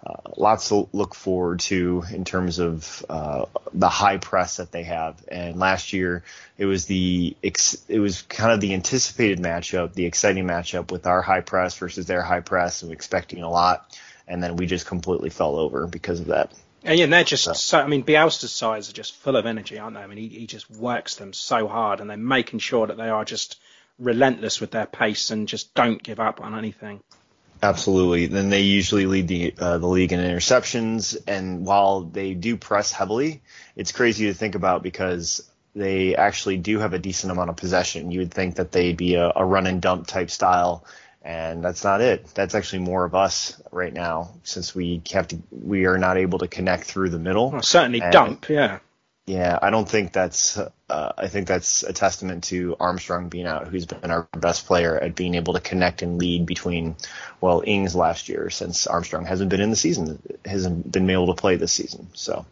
[0.05, 4.83] uh, lots to look forward to in terms of uh, the high press that they
[4.83, 5.23] have.
[5.27, 6.23] And last year,
[6.57, 11.21] it was the it was kind of the anticipated matchup, the exciting matchup with our
[11.21, 13.95] high press versus their high press, and expecting a lot,
[14.27, 16.51] and then we just completely fell over because of that.
[16.83, 19.95] And yeah, they're just so, I mean, Bielsa's sides are just full of energy, aren't
[19.95, 20.01] they?
[20.01, 23.09] I mean, he, he just works them so hard, and they're making sure that they
[23.09, 23.59] are just
[23.99, 27.01] relentless with their pace and just don't give up on anything.
[27.63, 28.25] Absolutely.
[28.25, 32.91] Then they usually lead the uh, the league in interceptions, and while they do press
[32.91, 33.41] heavily,
[33.75, 38.11] it's crazy to think about because they actually do have a decent amount of possession.
[38.11, 40.85] You would think that they'd be a, a run and dump type style,
[41.21, 42.25] and that's not it.
[42.33, 46.39] That's actually more of us right now, since we have to, we are not able
[46.39, 47.51] to connect through the middle.
[47.51, 48.79] Well, certainly and, dump, yeah.
[49.27, 50.57] Yeah, I don't think that's.
[50.57, 54.97] Uh, I think that's a testament to Armstrong being out, who's been our best player
[54.97, 56.95] at being able to connect and lead between,
[57.39, 61.39] well, Ings last year, since Armstrong hasn't been in the season, hasn't been able to
[61.39, 62.07] play this season.
[62.13, 62.45] So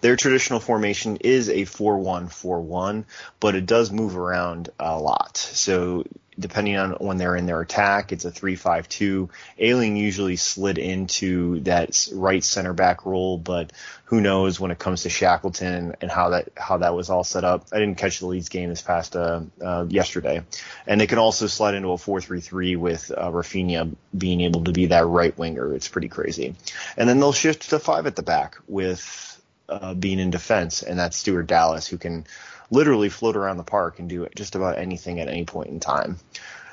[0.00, 3.04] their traditional formation is a 4-1-4-1,
[3.40, 5.36] but it does move around a lot.
[5.36, 6.04] So
[6.38, 9.28] depending on when they're in their attack, it's a 3-5-2.
[9.58, 13.72] Ayling usually slid into that right center back role, but
[14.06, 17.44] who knows when it comes to Shackleton and how that how that was all set
[17.44, 17.66] up.
[17.72, 20.42] I didn't catch the Leeds game this past uh, uh, yesterday,
[20.86, 24.86] and they can also slide into a 4-3-3 with uh, Raphinha being able to be
[24.86, 25.74] that right winger.
[25.74, 26.54] It's pretty crazy,
[26.96, 30.98] and then they'll shift to five at the back with uh, being in defense, and
[30.98, 32.26] that's Stuart Dallas, who can
[32.70, 36.18] literally float around the park and do just about anything at any point in time.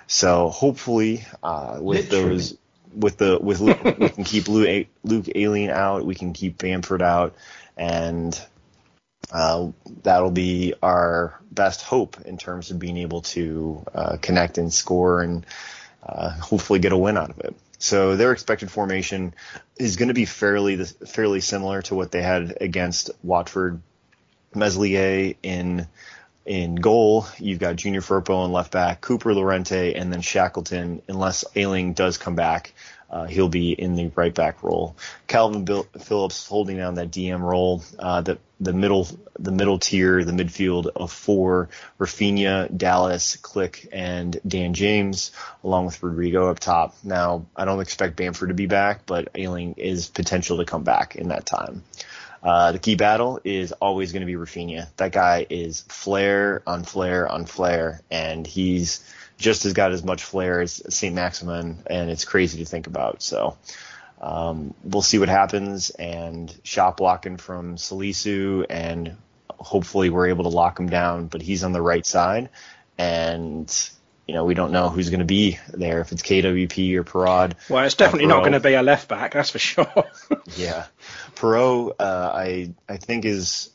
[0.08, 2.36] So hopefully, uh, with literally.
[2.36, 2.58] those,
[2.96, 7.02] with the with Luke, we can keep Luke, Luke Ayling out, we can keep Bamford
[7.02, 7.36] out,
[7.78, 8.40] and
[9.32, 9.72] uh,
[10.04, 15.22] that'll be our best hope in terms of being able to uh, connect and score
[15.22, 15.46] and
[16.06, 17.56] uh, hopefully get a win out of it.
[17.80, 19.34] So their expected formation
[19.78, 23.82] is going to be fairly fairly similar to what they had against Watford.
[24.56, 25.88] Meslier in
[26.46, 27.26] in goal.
[27.38, 31.02] You've got Junior Firpo in left back, Cooper Llorente, and then Shackleton.
[31.08, 32.74] Unless Ayling does come back,
[33.10, 34.96] uh, he'll be in the right back role.
[35.28, 35.66] Calvin
[36.00, 37.84] Phillips holding down that DM role.
[37.98, 44.40] Uh, the the middle the middle tier, the midfield of four: Raphinha, Dallas, Klich, and
[44.48, 45.32] Dan James,
[45.64, 46.96] along with Rodrigo up top.
[47.04, 51.16] Now, I don't expect Bamford to be back, but Ayling is potential to come back
[51.16, 51.84] in that time.
[52.44, 54.88] Uh, the key battle is always going to be Raphinha.
[54.98, 60.24] That guy is flair on flair on flair, and he's just as got as much
[60.24, 61.16] flair as St.
[61.16, 63.22] Maximin, and it's crazy to think about.
[63.24, 63.58] So
[64.22, 69.18] Um, we'll see what happens, and shot blocking from Salisu, and
[69.60, 71.28] hopefully we're able to lock him down.
[71.28, 72.50] But he's on the right side,
[72.98, 73.68] and
[74.28, 77.56] you know we don't know who's going to be there if it's KWP or Perraud.
[77.70, 80.06] Well, it's definitely not going to be a left back, that's for sure.
[80.56, 80.86] yeah,
[81.36, 83.70] Perraud, uh, I I think is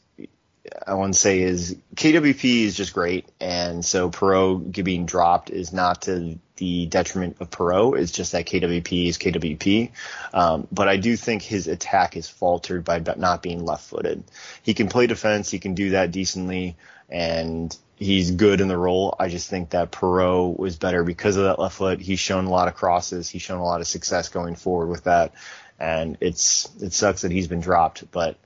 [0.87, 5.73] I want to say is KWP is just great, and so Perraud being dropped is
[5.73, 7.99] not to the detriment of Perraud.
[7.99, 9.91] It's just that KWP is KWP.
[10.33, 14.25] Um, but I do think his attack is faltered by not being left-footed.
[14.63, 16.77] He can play defense, he can do that decently,
[17.09, 19.15] and he's good in the role.
[19.19, 22.01] I just think that Perraud was better because of that left foot.
[22.01, 23.29] He's shown a lot of crosses.
[23.29, 25.33] He's shown a lot of success going forward with that,
[25.79, 28.37] and it's it sucks that he's been dropped, but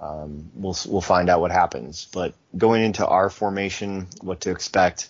[0.00, 2.08] um, we'll we'll find out what happens.
[2.12, 5.08] But going into our formation, what to expect.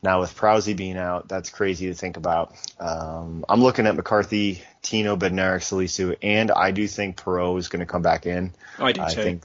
[0.00, 2.54] Now with Prowsey being out, that's crazy to think about.
[2.78, 7.80] Um, I'm looking at McCarthy, Tino, Bednarek, Salisu, and I do think Perraud is going
[7.80, 8.52] to come back in.
[8.78, 9.22] I do I too.
[9.24, 9.42] think,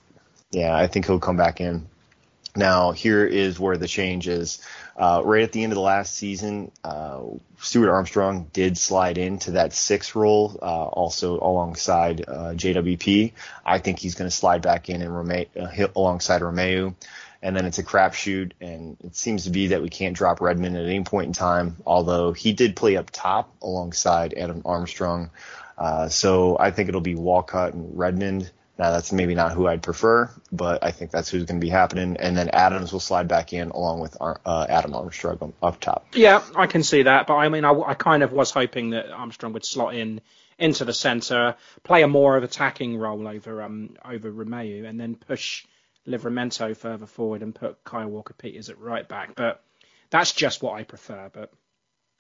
[0.51, 1.87] yeah, I think he'll come back in.
[2.55, 4.59] Now here is where the change is.
[4.95, 7.21] Uh, right at the end of the last season, uh,
[7.59, 13.31] Stuart Armstrong did slide into that six role, uh, also alongside uh, JWP.
[13.65, 16.93] I think he's going to slide back in and Rome- uh, alongside Romeu.
[17.41, 20.77] And then it's a crapshoot, and it seems to be that we can't drop Redmond
[20.77, 21.75] at any point in time.
[21.85, 25.29] Although he did play up top alongside Adam Armstrong,
[25.77, 28.49] uh, so I think it'll be Walcott and Redmond.
[28.77, 31.69] Now that's maybe not who I'd prefer, but I think that's who's going to be
[31.69, 32.17] happening.
[32.17, 36.07] And then Adams will slide back in along with uh, Adam Armstrong up top.
[36.13, 39.11] Yeah, I can see that, but I mean, I, I kind of was hoping that
[39.11, 40.21] Armstrong would slot in
[40.57, 45.15] into the centre, play a more of attacking role over um over Romeu, and then
[45.15, 45.65] push
[46.07, 49.35] Livramento further forward and put Kyle Walker Peters at right back.
[49.35, 49.63] But
[50.09, 51.29] that's just what I prefer.
[51.31, 51.51] But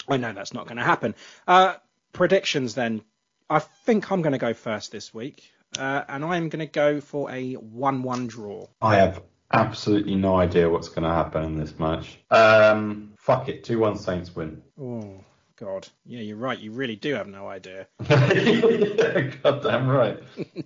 [0.07, 1.15] I know that's not going to happen.
[1.47, 1.75] Uh,
[2.11, 3.01] predictions then.
[3.49, 7.01] I think I'm going to go first this week, uh, and I'm going to go
[7.01, 8.67] for a 1-1 draw.
[8.81, 9.21] I have
[9.51, 12.17] absolutely no idea what's going to happen in this match.
[12.31, 14.61] Um, fuck it, 2 1 Saints win.
[14.79, 15.23] Oh
[15.57, 16.59] God, yeah, you're right.
[16.59, 17.87] You really do have no idea.
[18.07, 20.19] Goddamn right.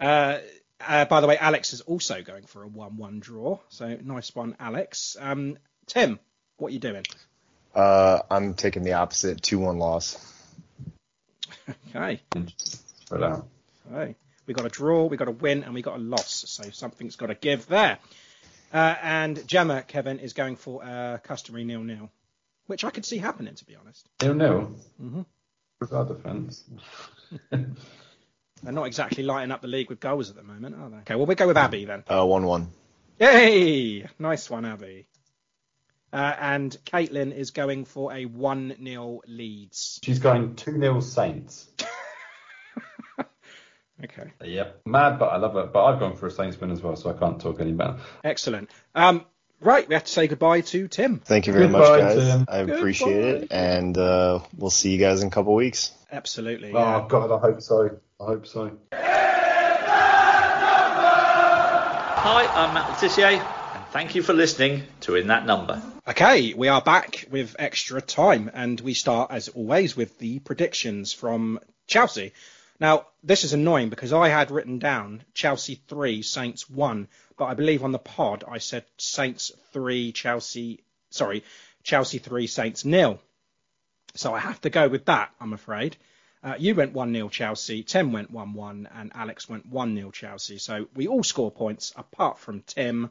[0.00, 0.38] Uh,
[0.86, 4.56] uh, by the way, Alex is also going for a 1-1 draw, so nice one,
[4.58, 5.16] Alex.
[5.18, 6.18] Um, Tim,
[6.56, 7.04] what are you doing?
[7.74, 10.32] Uh, I'm taking the opposite, 2-1 loss.
[11.96, 12.20] Okay.
[13.04, 13.46] Spread out.
[13.90, 14.16] Okay.
[14.46, 16.44] We got a draw, we got a win, and we got a loss.
[16.48, 17.98] So something's got to give there.
[18.72, 22.10] Uh, and Gemma, Kevin, is going for a customary nil-nil,
[22.66, 24.08] which I could see happening, to be honest.
[24.22, 24.74] Nil nil.
[25.00, 25.22] Mm-hmm.
[25.80, 26.64] With our defence.
[27.50, 30.96] They're not exactly lighting up the league with goals at the moment, are they?
[30.98, 32.02] Okay, well, we'll go with Abby then.
[32.08, 32.66] Uh, 1-1.
[33.20, 34.06] Yay!
[34.18, 35.06] Nice one, Abby.
[36.12, 40.00] Uh, and Caitlin is going for a 1 0 Leeds.
[40.02, 41.68] She's going 2 0 Saints.
[44.02, 44.32] Okay.
[44.42, 44.80] Yep.
[44.86, 45.72] Mad, but I love it.
[45.72, 47.96] But I've gone for a Saints win as well, so I can't talk any better.
[48.24, 48.70] Excellent.
[48.94, 49.24] Um,
[49.60, 51.20] right, we have to say goodbye to Tim.
[51.20, 52.16] Thank you very Goodbye, much, guys.
[52.16, 52.44] Tim.
[52.48, 55.92] I appreciate it, and uh, we'll see you guys in a couple weeks.
[56.10, 56.72] Absolutely.
[56.72, 57.06] Oh, yeah.
[57.08, 57.98] God, I hope so.
[58.20, 58.76] I hope so.
[62.26, 65.82] Hi, I'm Matt Le Tissier, and thank you for listening to In That Number.
[66.08, 71.12] Okay, we are back with extra time, and we start, as always, with the predictions
[71.12, 72.32] from Chelsea.
[72.84, 77.08] Now, this is annoying because I had written down Chelsea 3, Saints 1,
[77.38, 81.44] but I believe on the pod I said Saints 3, Chelsea, sorry,
[81.82, 83.22] Chelsea 3, Saints nil.
[84.16, 85.96] So I have to go with that, I'm afraid.
[86.42, 90.10] Uh, you went 1 0 Chelsea, Tim went 1 1, and Alex went 1 0
[90.10, 90.58] Chelsea.
[90.58, 93.10] So we all score points apart from Tim,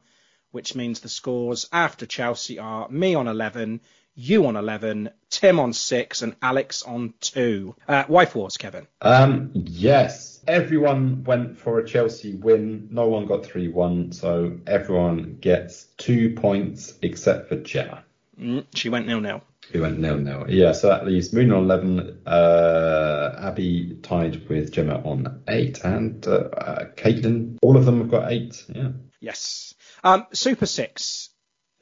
[0.51, 3.82] which means the scores after Chelsea are me on 11,
[4.16, 7.76] you on 11, Tim on 6, and Alex on 2.
[7.88, 8.88] Uh, wife Wars, Kevin.
[9.01, 12.89] Um, yes, everyone went for a Chelsea win.
[12.91, 18.03] No one got 3 1, so everyone gets two points except for Gemma.
[18.39, 19.43] Mm, she went nil nil.
[19.72, 20.45] Who went nil nil.
[20.49, 26.28] Yeah, so that leaves Moon on 11, uh, Abby tied with Gemma on 8, and
[26.28, 28.66] uh, uh, Caitlin, all of them have got 8.
[28.70, 28.89] Yeah.
[29.20, 29.74] Yes.
[30.03, 31.30] Um, Super 6.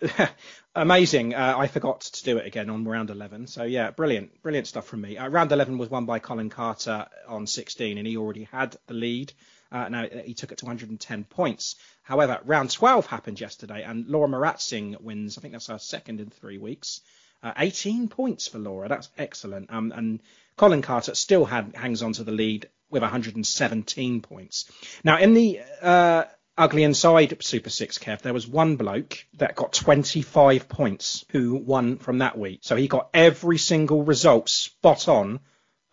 [0.74, 1.36] Amazing.
[1.36, 3.48] Uh, I forgot to do it again on round 11.
[3.48, 4.42] So, yeah, brilliant.
[4.42, 5.18] Brilliant stuff from me.
[5.18, 8.94] Uh, round 11 was won by Colin Carter on 16, and he already had the
[8.94, 9.34] lead.
[9.70, 11.76] Uh, now, he took it to 110 points.
[12.04, 15.38] However, round 12 happened yesterday, and Laura Maratzing wins.
[15.38, 17.02] I think that's her second in three weeks.
[17.44, 18.88] Uh, 18 points for Laura.
[18.88, 19.74] That's excellent.
[19.74, 20.22] Um, and
[20.56, 24.72] Colin Carter still had, hangs on to the lead with 117 points.
[25.04, 26.24] Now, in the uh,
[26.58, 31.98] ugly inside Super Six, Kev, there was one bloke that got 25 points who won
[31.98, 32.60] from that week.
[32.64, 35.40] So he got every single result spot on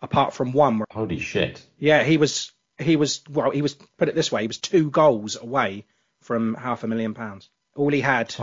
[0.01, 0.83] apart from one.
[0.91, 1.65] Holy shit!
[1.77, 4.89] Yeah, he was he was well, he was put it this way, he was two
[4.89, 5.85] goals away
[6.21, 7.49] from half a million pounds.
[7.75, 8.33] All he had.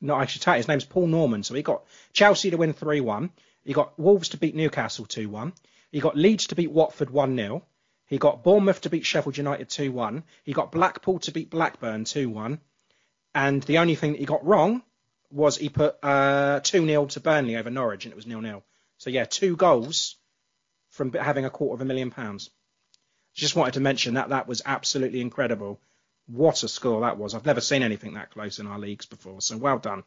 [0.00, 1.42] No, I should tell his name's Paul Norman.
[1.42, 3.30] So he got Chelsea to win three one.
[3.64, 5.52] He got Wolves to beat Newcastle two one.
[5.90, 7.62] He got Leeds to beat Watford one 0
[8.14, 10.22] He got Bournemouth to beat Sheffield United two one.
[10.44, 12.60] He got Blackpool to beat Blackburn two one.
[13.34, 14.84] And the only thing that he got wrong
[15.32, 18.62] was he put uh, 2 0 to Burnley over Norwich and it was nil nil.
[18.98, 20.14] So, yeah, two goals
[20.90, 22.50] from having a quarter of a million pounds.
[23.34, 25.80] Just wanted to mention that that was absolutely incredible.
[26.28, 27.34] What a score that was.
[27.34, 29.40] I've never seen anything that close in our leagues before.
[29.40, 30.04] So, well done.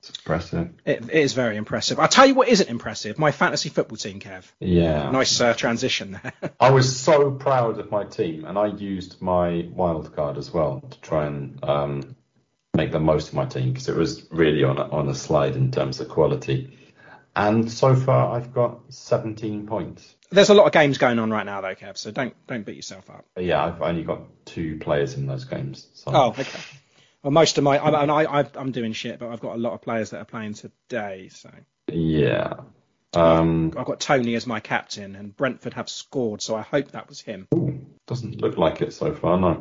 [0.00, 0.70] It's impressive.
[0.84, 1.98] It, it is very impressive.
[1.98, 4.44] I'll tell you what isn't impressive my fantasy football team, Kev.
[4.60, 5.10] Yeah.
[5.10, 6.32] Nice uh, transition there.
[6.60, 10.80] I was so proud of my team, and I used my wild card as well
[10.88, 12.16] to try and um,
[12.74, 15.56] make the most of my team because it was really on a, on a slide
[15.56, 16.78] in terms of quality.
[17.34, 20.16] And so far, I've got 17 points.
[20.30, 21.96] There's a lot of games going on right now, though, Kev.
[21.96, 23.24] So don't don't beat yourself up.
[23.36, 25.88] Yeah, I've only got two players in those games.
[25.94, 26.10] So.
[26.12, 26.60] Oh, okay.
[27.28, 29.74] Well, most of my, I, and I, I'm doing shit, but I've got a lot
[29.74, 31.28] of players that are playing today.
[31.28, 31.50] So
[31.92, 32.54] yeah,
[33.12, 37.06] um, I've got Toney as my captain, and Brentford have scored, so I hope that
[37.06, 37.46] was him.
[38.06, 39.60] Doesn't look like it so far, no.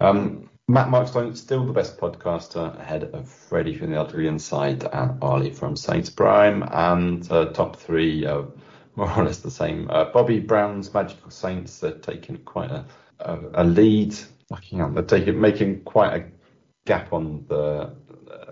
[0.00, 5.22] Um, Matt Markstone, still the best podcaster ahead of Freddie from the Ugly side and
[5.22, 8.42] Ollie from Saints Prime, and uh, top three, uh,
[8.96, 9.88] more or less the same.
[9.88, 12.84] Uh, Bobby Brown's Magical Saints are taking quite a,
[13.20, 14.16] a, a lead.
[14.48, 16.35] Fucking hell, they're taking, making quite a
[16.85, 17.95] gap on the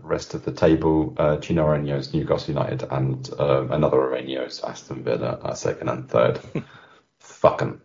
[0.01, 1.13] rest of the table.
[1.17, 6.39] Uh, Gino Mourinho's Newcastle United and uh, another Mourinho's Aston Villa are second and third.
[7.19, 7.81] Fuck 'em.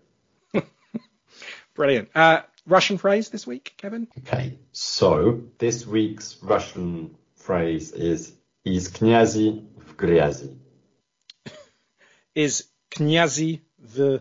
[1.74, 2.08] Brilliant.
[2.14, 4.08] Uh, Russian phrase this week, Kevin?
[4.18, 8.32] Okay, so this week's Russian phrase is
[8.64, 10.56] "Is kнязи в грязи."
[12.34, 14.20] is kняzi v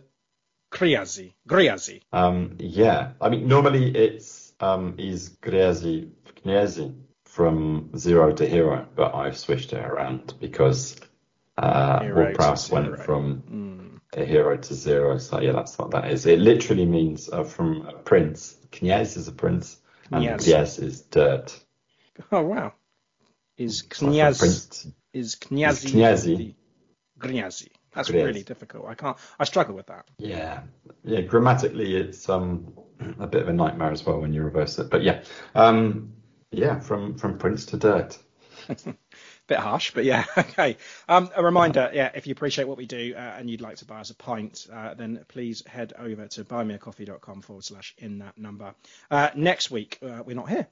[0.72, 1.34] gрязи?
[1.48, 2.02] Gрязи.
[2.12, 6.10] Um, yeah, I mean normally it's um, is gрязи
[6.49, 10.97] Nezin from zero to hero, but I've switched it around because
[11.57, 14.21] uh, Ward-Prowse went from mm.
[14.21, 15.19] a hero to zero.
[15.19, 16.27] So yeah, that's what that is.
[16.27, 18.57] It literally means uh, from a prince.
[18.73, 19.77] Knyaz is a prince,
[20.11, 21.59] and Knyaz, Knyaz is dirt.
[22.33, 22.73] Oh wow!
[23.57, 25.93] Is Knyaz is Knyazi?
[25.93, 26.55] Knyazi.
[27.21, 27.69] Knyazi.
[27.95, 28.87] That's really difficult.
[28.87, 29.17] I can't.
[29.39, 30.07] I struggle with that.
[30.19, 30.61] Yeah,
[31.05, 31.23] yeah.
[31.23, 32.75] Grammatically, it's um
[33.19, 34.91] a bit of a nightmare as well when you reverse it.
[34.91, 35.23] But yeah,
[35.55, 36.13] um,
[36.51, 38.19] yeah, from from prince to dirt.
[39.47, 40.77] Bit harsh, but yeah, okay.
[41.09, 43.87] Um, a reminder, yeah, if you appreciate what we do uh, and you'd like to
[43.87, 48.37] buy us a pint, uh, then please head over to buymeacoffee.com forward slash in that
[48.37, 48.75] number.
[49.11, 50.67] Uh, next week, uh, we're not here.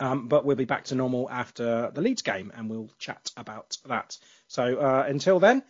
[0.00, 3.78] Um, but we'll be back to normal after the Leeds game and we'll chat about
[3.86, 4.18] that.
[4.48, 5.62] So uh, until then,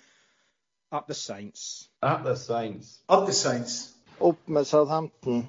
[0.90, 1.88] up the Saints.
[2.02, 2.98] Up the Saints.
[3.08, 3.92] Up the Saints.
[4.20, 5.48] Up med Southampton.